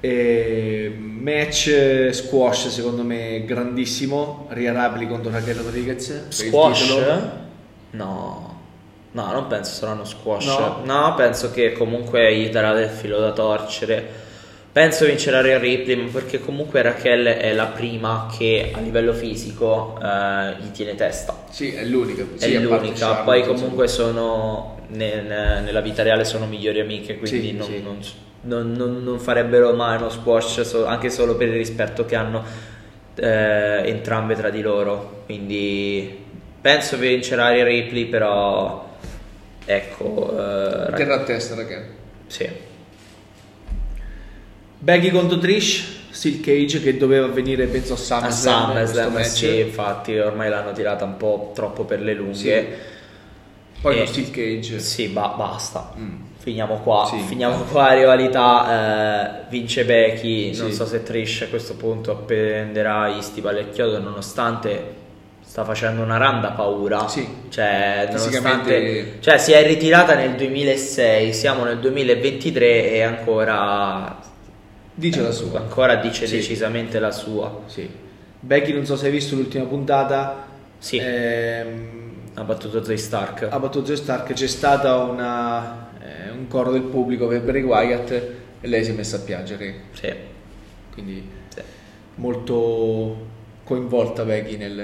[0.00, 4.46] E match squash secondo me grandissimo.
[4.50, 6.28] Ria Rapli contro Raquel Rodriguez.
[6.28, 6.90] Squash?
[7.92, 8.60] No,
[9.12, 10.44] no, non penso saranno squash.
[10.44, 10.80] No?
[10.84, 14.22] No, penso che comunque gli darà del filo da torcere.
[14.74, 19.96] Penso vincerà Rhea Ripley ma perché comunque Raquel è la prima che a livello fisico
[20.02, 21.44] eh, gli tiene testa.
[21.48, 22.24] Sì, è l'unica.
[22.24, 22.92] È Sì, l'unica.
[22.96, 27.66] Charlotte, Poi comunque sono nel- nella vita reale sono migliori amiche, quindi Sì, non,
[28.02, 28.12] sì.
[28.40, 32.42] non- non- non- farebbero mai uno squash anche solo per il rispetto che hanno
[33.14, 35.22] eh, entrambe tra di loro.
[35.26, 36.18] Quindi
[36.60, 38.88] penso che vincerà Rhea Ripley, però
[39.64, 41.84] ecco, eh, a testa Raquel.
[42.26, 42.72] sì.
[44.84, 45.92] Becky contro Trish.
[46.10, 48.66] Steel Cage che doveva venire penso a A SummerSlam.
[48.68, 52.78] SummerSlam, questo sì, infatti ormai l'hanno tirata un po' troppo per le lunghe.
[53.80, 54.78] Poi E- con Steel Cage.
[54.78, 55.92] Sì, ba- basta.
[55.98, 56.16] Mm.
[56.38, 57.16] Finiamo qua, Sì.
[57.26, 60.74] finiamo qua rivalità, eh, vince Becky, non Sì.
[60.76, 65.02] so se Trish a questo punto appenderà gli stivali al chiodo nonostante
[65.40, 67.26] sta facendo una randa paura, Sì.
[67.48, 74.18] cioè nonostante, cioè si è ritirata nel 2006, siamo nel 2023 e ancora,
[74.96, 75.60] Dice la sua.
[75.60, 76.36] ancora dice Sì.
[76.36, 77.88] decisamente la sua, Sì.
[78.40, 80.46] Becky, non so se hai visto l'ultima puntata.
[80.78, 80.98] Sì.
[80.98, 84.32] ehm, ha battuto Zoe Stark, ha battuto Joe Stark.
[84.34, 88.10] C'è stata una, eh, un coro del pubblico per Bray Wyatt
[88.60, 89.74] e lei si è messa a piangere.
[89.92, 90.12] sì,
[90.92, 91.60] Quindi sì.
[92.16, 93.26] molto
[93.64, 94.74] coinvolta Becky nel,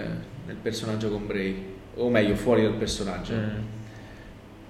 [0.46, 1.68] nel personaggio con Bray.
[1.96, 3.34] O meglio, fuori dal personaggio.
[3.34, 3.56] Mm.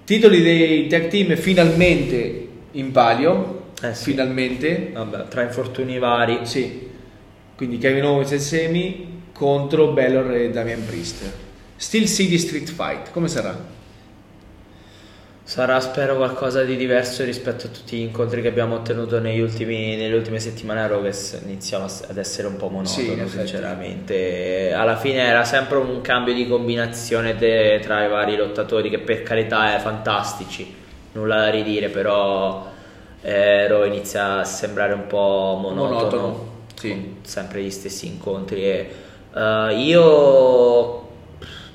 [0.04, 3.59] Titoli dei tag team finalmente in palio.
[3.82, 4.10] Eh sì.
[4.10, 4.90] Finalmente.
[4.92, 6.88] Vabbè, tra infortuni vari, Sì.
[7.56, 11.30] Quindi Kevin Owens e Semi contro Bellor e Damian Priest.
[11.76, 13.54] Steel City Street Fight, come sarà?
[15.42, 19.96] Sarà spero qualcosa di diverso rispetto a tutti gli incontri che abbiamo ottenuto negli ultimi-
[19.96, 23.36] nelle ultime settimane a Raw che s- iniziava s- ad essere un po' monotono Sì,
[23.38, 24.72] sinceramente.
[24.72, 29.22] Alla fine era sempre un cambio di combinazione de- tra i vari lottatori che per
[29.24, 30.72] carità è fantastici,
[31.12, 32.69] nulla da ridire, però
[33.22, 37.16] Raw inizia a sembrare un po' monotono, Monotono, sì.
[37.22, 38.94] sempre gli stessi incontri e
[39.34, 41.08] eh, io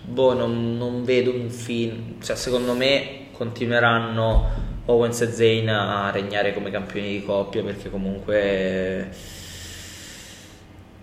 [0.02, 2.22] boh, non, non vedo un film.
[2.22, 9.10] Cioè, secondo me continueranno Owens e Zayn a regnare come campioni di coppia perché comunque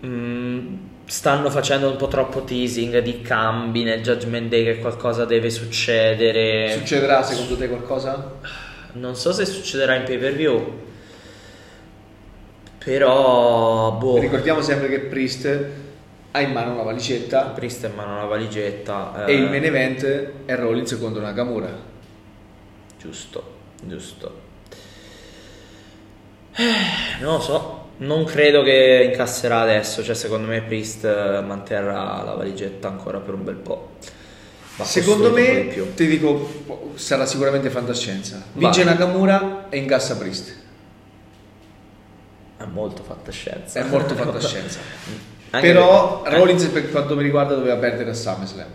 [0.05, 0.75] Mm,
[1.05, 6.73] stanno facendo un po' troppo teasing di cambi nel Judgment Day che qualcosa deve succedere.
[6.77, 8.31] Succederà secondo te qualcosa?
[8.93, 10.81] Non so se succederà in pay per view.
[12.83, 14.19] Però, boh.
[14.19, 15.65] Ricordiamo sempre che Priest
[16.31, 19.25] ha in mano una valigetta Priest ha in mano una valigetta.
[19.25, 20.03] e eh, il main event
[20.45, 21.91] è Rollins contro Nakamura.
[22.99, 23.43] Giusto,
[23.83, 24.41] giusto.
[26.55, 32.21] Eh, Non lo so, non credo che incasserà adesso, cioè secondo me Priest eh, manterrà
[32.23, 33.91] la valigetta ancora per un bel po'.
[34.81, 38.41] Secondo me, ti dico, sarà sicuramente fantascienza.
[38.53, 38.93] Vince Vai.
[38.93, 40.55] Nakamura e incassa Priest.
[42.57, 43.79] È molto fantascienza.
[43.79, 44.79] È molto fantascienza.
[45.51, 48.67] Però perché- Rollins per quanto mi riguarda doveva perdere a SummerSlam.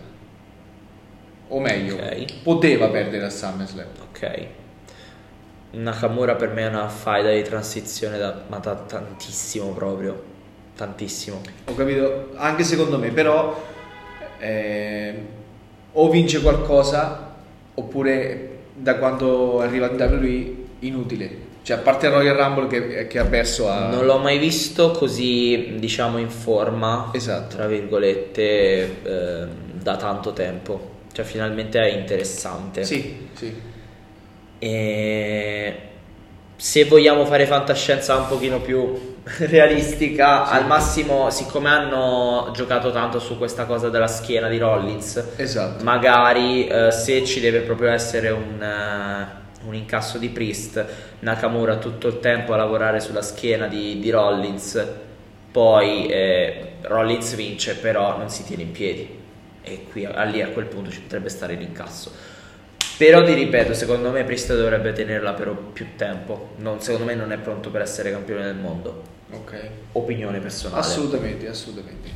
[1.49, 2.41] O meglio, Ok.
[2.43, 3.87] poteva perdere a SummerSlam.
[4.09, 4.45] Ok.
[5.71, 10.23] Nakamura per me è una faida di transizione da, ma da tantissimo proprio.
[10.75, 11.41] Tantissimo.
[11.65, 13.61] Ho capito, anche secondo me, però
[14.37, 15.25] eh,
[16.01, 17.35] o vince qualcosa
[17.73, 21.47] oppure da quando arriva in WWE inutile.
[21.61, 23.89] Cioè, a parte Royal Rumble che, che ha perso a...
[23.89, 27.57] Non l'ho mai visto così, diciamo, in forma, Esatto.
[27.57, 30.97] tra virgolette, eh, da tanto tempo.
[31.11, 32.85] Cioè, finalmente è interessante.
[32.85, 33.53] Sì, sì.
[34.57, 35.77] E
[36.55, 43.37] se vogliamo fare fantascienza un pochino più realistica, al massimo, siccome hanno giocato tanto su
[43.37, 45.83] questa cosa della schiena di Rollins, Esatto.
[45.83, 49.27] magari eh, se ci deve proprio essere un, eh,
[49.65, 50.85] un incasso di Priest,
[51.19, 54.85] Nakamura tutto il tempo a lavorare sulla schiena di, di Rollins,
[55.51, 59.17] poi eh, Rollins vince, però non si tiene in piedi.
[59.61, 62.11] E qui a, lì a quel punto ci potrebbe stare l'incasso.
[62.97, 66.49] Però ti ripeto, secondo me Priest dovrebbe tenerla per più tempo.
[66.57, 69.17] Non- secondo me non è pronto per essere campione del mondo.
[69.31, 69.69] Ok.
[69.93, 70.81] Opinione personale.
[70.81, 72.09] Assolutamente, assolutamente.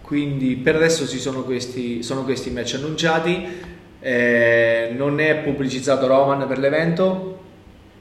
[0.00, 3.46] Quindi per adesso ci sono questi, sono questi match annunciati.
[4.00, 7.36] Eh, non è pubblicizzato Roman per l'evento.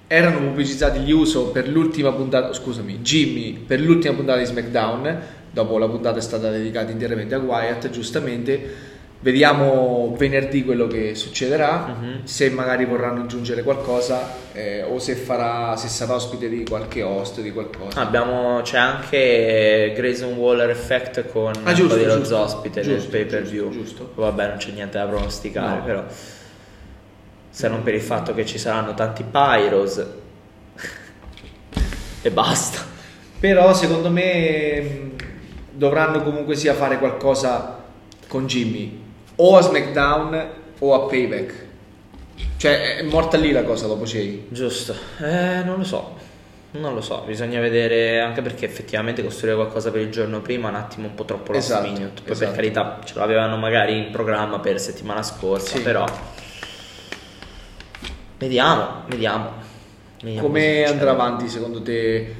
[0.07, 5.21] Erano pubblicizzati gli Uso per l'ultima puntata, scusami, Jimmy per l'ultima puntata di SmackDown.
[5.51, 8.95] Dopo la puntata è stata dedicata interamente a Wyatt, giustamente.
[9.19, 12.25] Vediamo venerdì quello che succederà, Mhm.
[12.25, 17.41] se magari vorranno aggiungere qualcosa eh, o se, farà, se sarà ospite di qualche host,
[17.41, 17.99] di qualcosa.
[17.99, 23.09] Abbiamo, c'è anche Grayson Waller Effect con Ah, giusto, Cody Rhodes giusto, ospite giusto, nel
[23.09, 23.69] pay per view.
[23.71, 24.11] giusto.
[24.13, 25.83] Vabbè, non c'è niente da pronosticare, No.
[25.83, 26.03] però.
[27.49, 30.05] Se non per il fatto che ci saranno tanti Pyros
[32.21, 32.79] e basta.
[33.39, 35.11] Però secondo me mh,
[35.71, 37.83] dovranno comunque sia fare qualcosa
[38.27, 39.05] con Jimmy
[39.37, 40.47] o a SmackDown
[40.79, 41.65] o a Payback.
[42.57, 44.47] Cioè è morta lì la cosa dopo Jay.
[44.49, 46.15] Giusto, eh, non lo so.
[46.69, 50.71] Non lo so, bisogna vedere anche perché effettivamente costruire qualcosa per il giorno prima è
[50.71, 52.21] un attimo un po' troppo last Esatto, minute.
[52.21, 52.45] Poi esatto.
[52.51, 55.81] per carità ce l'avevano magari in programma per settimana scorsa, Sì.
[55.81, 56.03] però
[58.37, 59.51] vediamo, vediamo.
[60.21, 62.35] Vediamo Come andrà avanti secondo te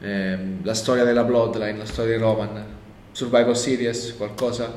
[0.00, 2.64] ehm, la storia della Bloodline, la storia di Roman?
[3.10, 4.72] Survivor Series, qualcosa?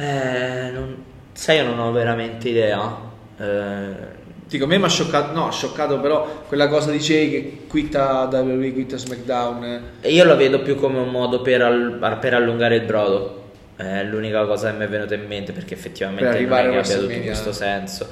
[0.00, 0.96] Eh, non-
[1.32, 2.96] sai, io non ho veramente idea.
[3.38, 4.16] Eh,
[4.48, 7.58] Dico, a me mi ha scioccato, no, ha scioccato però quella cosa di Jay che
[7.68, 9.82] quitta WWE, quitta SmackDown.
[10.00, 13.42] E io lo vedo più come un modo per, al- per allungare il brodo.
[13.76, 16.78] È l'unica cosa che mi è venuta in mente perché effettivamente Per non è che
[16.78, 18.08] abbia tutto questo senso.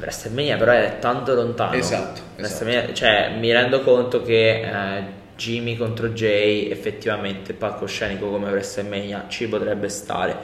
[0.00, 1.72] WrestleMania però è tanto lontano.
[1.72, 5.02] Esatto, WrestleMania- Cioè, mi rendo conto che eh,
[5.36, 10.36] Jimmy contro Jay effettivamente palcoscenico come WrestleMania ci potrebbe stare.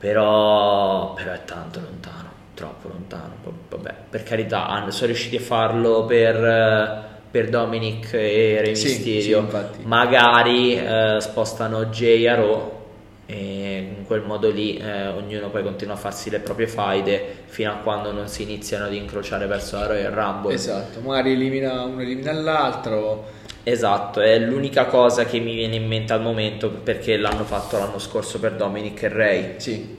[0.00, 3.34] Però, però è tanto lontano, troppo lontano.
[3.68, 9.46] Vabbè, per carità, sono riusciti a farlo per, eh, per Dominic e Rey Sì, Mysterio.
[9.50, 9.82] sì.
[9.84, 12.78] Magari eh, spostano Jay a Raw
[13.26, 17.70] e in quel modo lì eh, ognuno poi continua a farsi le proprie faide fino
[17.70, 20.54] a quando non si iniziano ad incrociare verso la Royal Rumble.
[20.54, 23.38] Esatto, magari elimina uno elimina l'altro.
[23.62, 27.98] Esatto, è l'unica cosa che mi viene in mente al momento perché l'hanno fatto l'anno
[27.98, 29.54] scorso per Dominic e Ray.
[29.58, 29.98] Sì,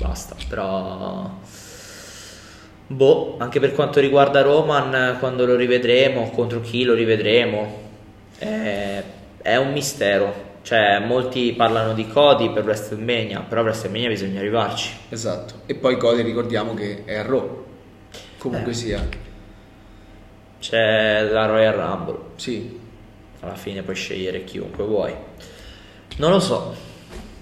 [0.00, 1.30] Basta, però.
[2.86, 7.80] Boh, anche per quanto riguarda Roman, quando lo rivedremo, contro chi lo rivedremo,
[8.38, 9.02] è,
[9.40, 10.52] è un mistero.
[10.62, 14.90] Cioè, molti parlano di Cody per WrestleMania, però a WrestleMania bisogna arrivarci.
[15.10, 15.54] esatto.
[15.66, 17.64] E poi Cody ricordiamo che è a Raw.
[18.38, 18.74] Comunque Eh.
[18.74, 19.06] sia.
[20.64, 22.80] C'è la Royal Rumble, Sì,
[23.40, 25.12] alla fine puoi scegliere chiunque vuoi.
[26.16, 26.74] Non lo so,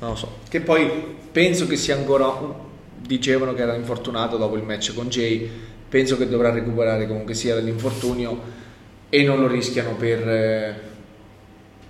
[0.00, 0.38] non lo so.
[0.48, 0.90] Che poi
[1.30, 2.70] penso che sia ancora.
[2.96, 5.48] Dicevano che era infortunato dopo il match con Jay.
[5.88, 8.40] Penso che dovrà recuperare comunque sia dall'infortunio.
[9.08, 10.80] E non lo rischiano per eh,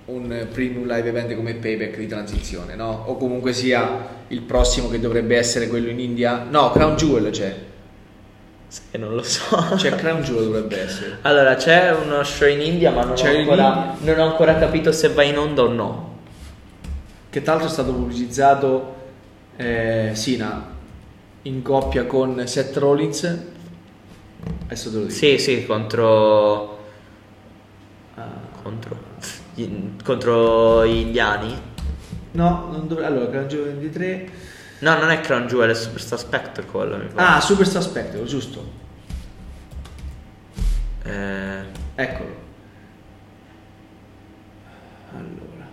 [0.07, 3.05] un premium live event come Payback di transizione, no?
[3.07, 6.45] O comunque sia il prossimo che dovrebbe essere quello in India.
[6.51, 7.71] No, Crown Jewel c'è.
[8.73, 9.55] Sai, non lo so.
[9.77, 11.19] C'è Crown Jewel dovrebbe essere.
[11.21, 14.57] Allora, c'è uno show in India, ma non ho, C'è in ancora, non ho ancora
[14.57, 16.19] capito se va in onda o no.
[17.29, 18.95] Che tra l'altro è stato pubblicizzato
[19.57, 20.71] eh, Sina
[21.43, 23.39] in coppia con Seth Rollins.
[24.65, 25.15] Adesso te lo dico.
[25.15, 26.79] Sì, sì, contro.
[28.15, 28.27] ah,
[28.63, 28.97] contro.
[29.53, 29.69] gli-
[30.03, 31.55] contro gli indiani.
[32.31, 33.07] No, non dovrebbe.
[33.07, 34.31] Allora, Crown Jewel 23.
[34.83, 36.97] No, non è Crown Jewel, è Superstar Spectacle.
[36.97, 37.37] Mi pare.
[37.37, 38.81] Ah, Superstar Spectacle, giusto.
[41.05, 41.63] Eh,
[41.95, 42.37] Eccolo.
[45.13, 45.69] Allora,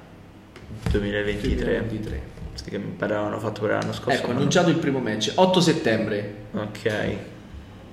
[0.92, 1.64] 2023.
[1.66, 2.22] 2023.
[2.54, 4.20] Sì, che mi pare avevano fatto per l'anno scorso.
[4.20, 6.36] Ecco, annunciato il primo match, 8 settembre.
[6.52, 7.18] Ok.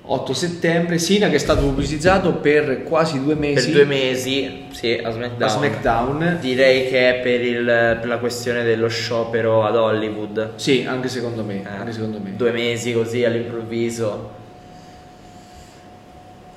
[0.09, 4.93] 8 settembre, Sina che è stato pubblicizzato per quasi due Per mesi due mesi, sì,
[5.03, 5.39] a SmackDown.
[5.39, 6.39] da SmackDown.
[6.41, 7.65] Direi che è per, il-
[8.01, 10.51] per la questione dello sciopero ad Hollywood.
[10.55, 12.35] Sì, anche secondo me, Eh, anche secondo me.
[12.37, 14.31] Due mesi così all'improvviso.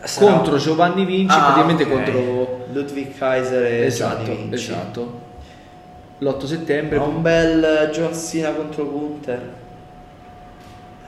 [0.02, 1.90] Sarà- Contro Giovanni Vinci, Ah, praticamente ok.
[1.90, 4.54] contro Ludwig Kaiser e Esatto, Gianni Vinci.
[4.72, 5.20] esatto.
[6.20, 9.42] L'8 settembre, Un bel John Cena contro Gunther.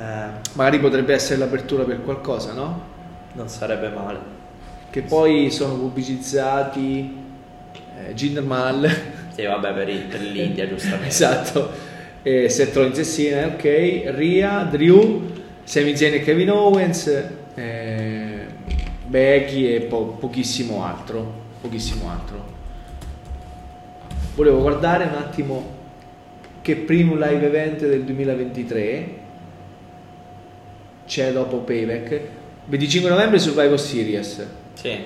[0.02, 2.90] Eh, magari potrebbe essere l'apertura per qualcosa, no?
[3.34, 4.20] non sarebbe male.
[4.90, 7.16] Che poi sono pubblicizzati
[8.08, 8.90] eh, Jinder Mahal,
[9.36, 11.08] Sì, vabbè, per, il- per l'India, giustamente.
[11.08, 11.72] esatto,
[12.24, 15.30] eh, Seth Rollins e Cena, ok, Ria, Drew,
[15.64, 17.24] Sami Zayn e Kevin Owens,
[17.56, 18.46] eh,
[19.06, 22.44] Becky e po- pochissimo altro, pochissimo altro.
[24.36, 25.80] Volevo guardare un attimo
[26.62, 29.20] che primo live event del 2023
[31.08, 32.20] c'è dopo Payback.
[32.66, 34.46] 25 novembre Survivor Series.
[34.74, 34.98] Sì.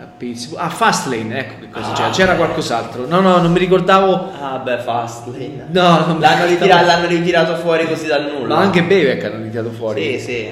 [0.00, 0.60] A Pittsburgh.
[0.62, 2.10] Ah, Fastlane, ecco che cosa Ah, c'era.
[2.10, 3.06] C'era qualcos'altro.
[3.06, 4.32] No, no, non mi ricordavo.
[4.40, 5.66] Ah, beh, Fastlane.
[5.70, 8.56] No, non L'hanno, ritira- l'hanno ritirato fuori così dal nulla.
[8.56, 10.18] Ma anche Payback hanno ritirato fuori.
[10.18, 10.48] Sì, sì.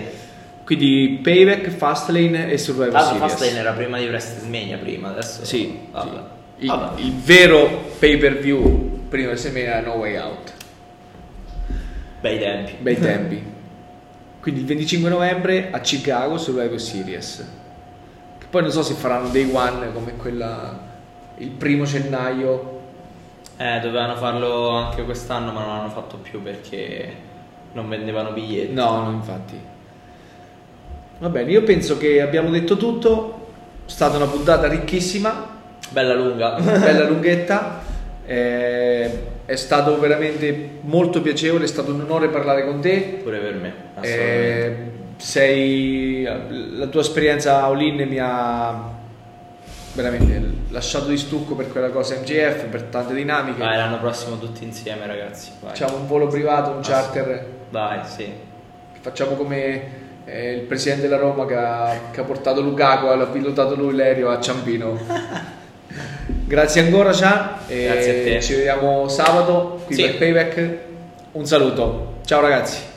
[0.65, 3.33] Quindi Payback, Fastlane e Survivor Tra l'altro Series.
[3.35, 5.45] Fastlane era prima di WrestleMania, prima, adesso...
[5.45, 6.09] Sì, Vabbè.
[6.11, 6.65] sì.
[6.65, 7.01] Il, Vabbè.
[7.01, 10.53] il vero pay per view prima di WrestleMania era No Way Out.
[12.23, 12.73] Bei tempi.
[12.81, 13.43] Bei tempi.
[14.41, 17.45] Quindi il 25 novembre a Chicago Survivor Series.
[18.39, 20.79] Che poi non so se faranno Day One come quella
[21.39, 22.81] il primo gennaio.
[23.57, 27.13] Eh, dovevano farlo anche quest'anno, ma non l'hanno fatto più perché
[27.73, 28.73] non vendevano biglietti.
[28.73, 29.61] No, no, infatti.
[31.19, 33.47] Va bene, io penso che abbiamo detto tutto.
[33.85, 35.51] È stata una puntata ricchissima,
[35.91, 36.55] Bella lunga.
[36.61, 37.83] bella lunghetta.
[38.25, 43.21] Eh, è stato veramente molto piacevole, è stato un onore parlare con te.
[43.23, 43.75] Pure per me.
[44.01, 44.77] Eh,
[45.17, 48.91] sei, la tua esperienza a All-In mi ha
[49.95, 53.59] veramente lasciato di stucco per quella cosa MJF, per tante dinamiche.
[53.59, 55.51] Vai, l'anno prossimo tutti insieme, ragazzi.
[55.61, 55.71] Vai.
[55.71, 57.47] Facciamo un volo privato, un charter.
[57.71, 58.33] Vai, sì.
[59.01, 59.83] Facciamo come
[60.25, 64.31] eh, il presidente della Roma che ha, che ha portato Lukaku, l'ha pilotato lui l'aereo
[64.31, 65.51] a Ciampino.
[66.47, 67.59] Grazie ancora, Ciao.
[67.67, 68.41] Grazie a te.
[68.43, 70.03] Ci vediamo sabato qui Sì.
[70.03, 70.77] per Payback.
[71.33, 72.15] Un saluto.
[72.25, 72.91] Ciao ragazzi.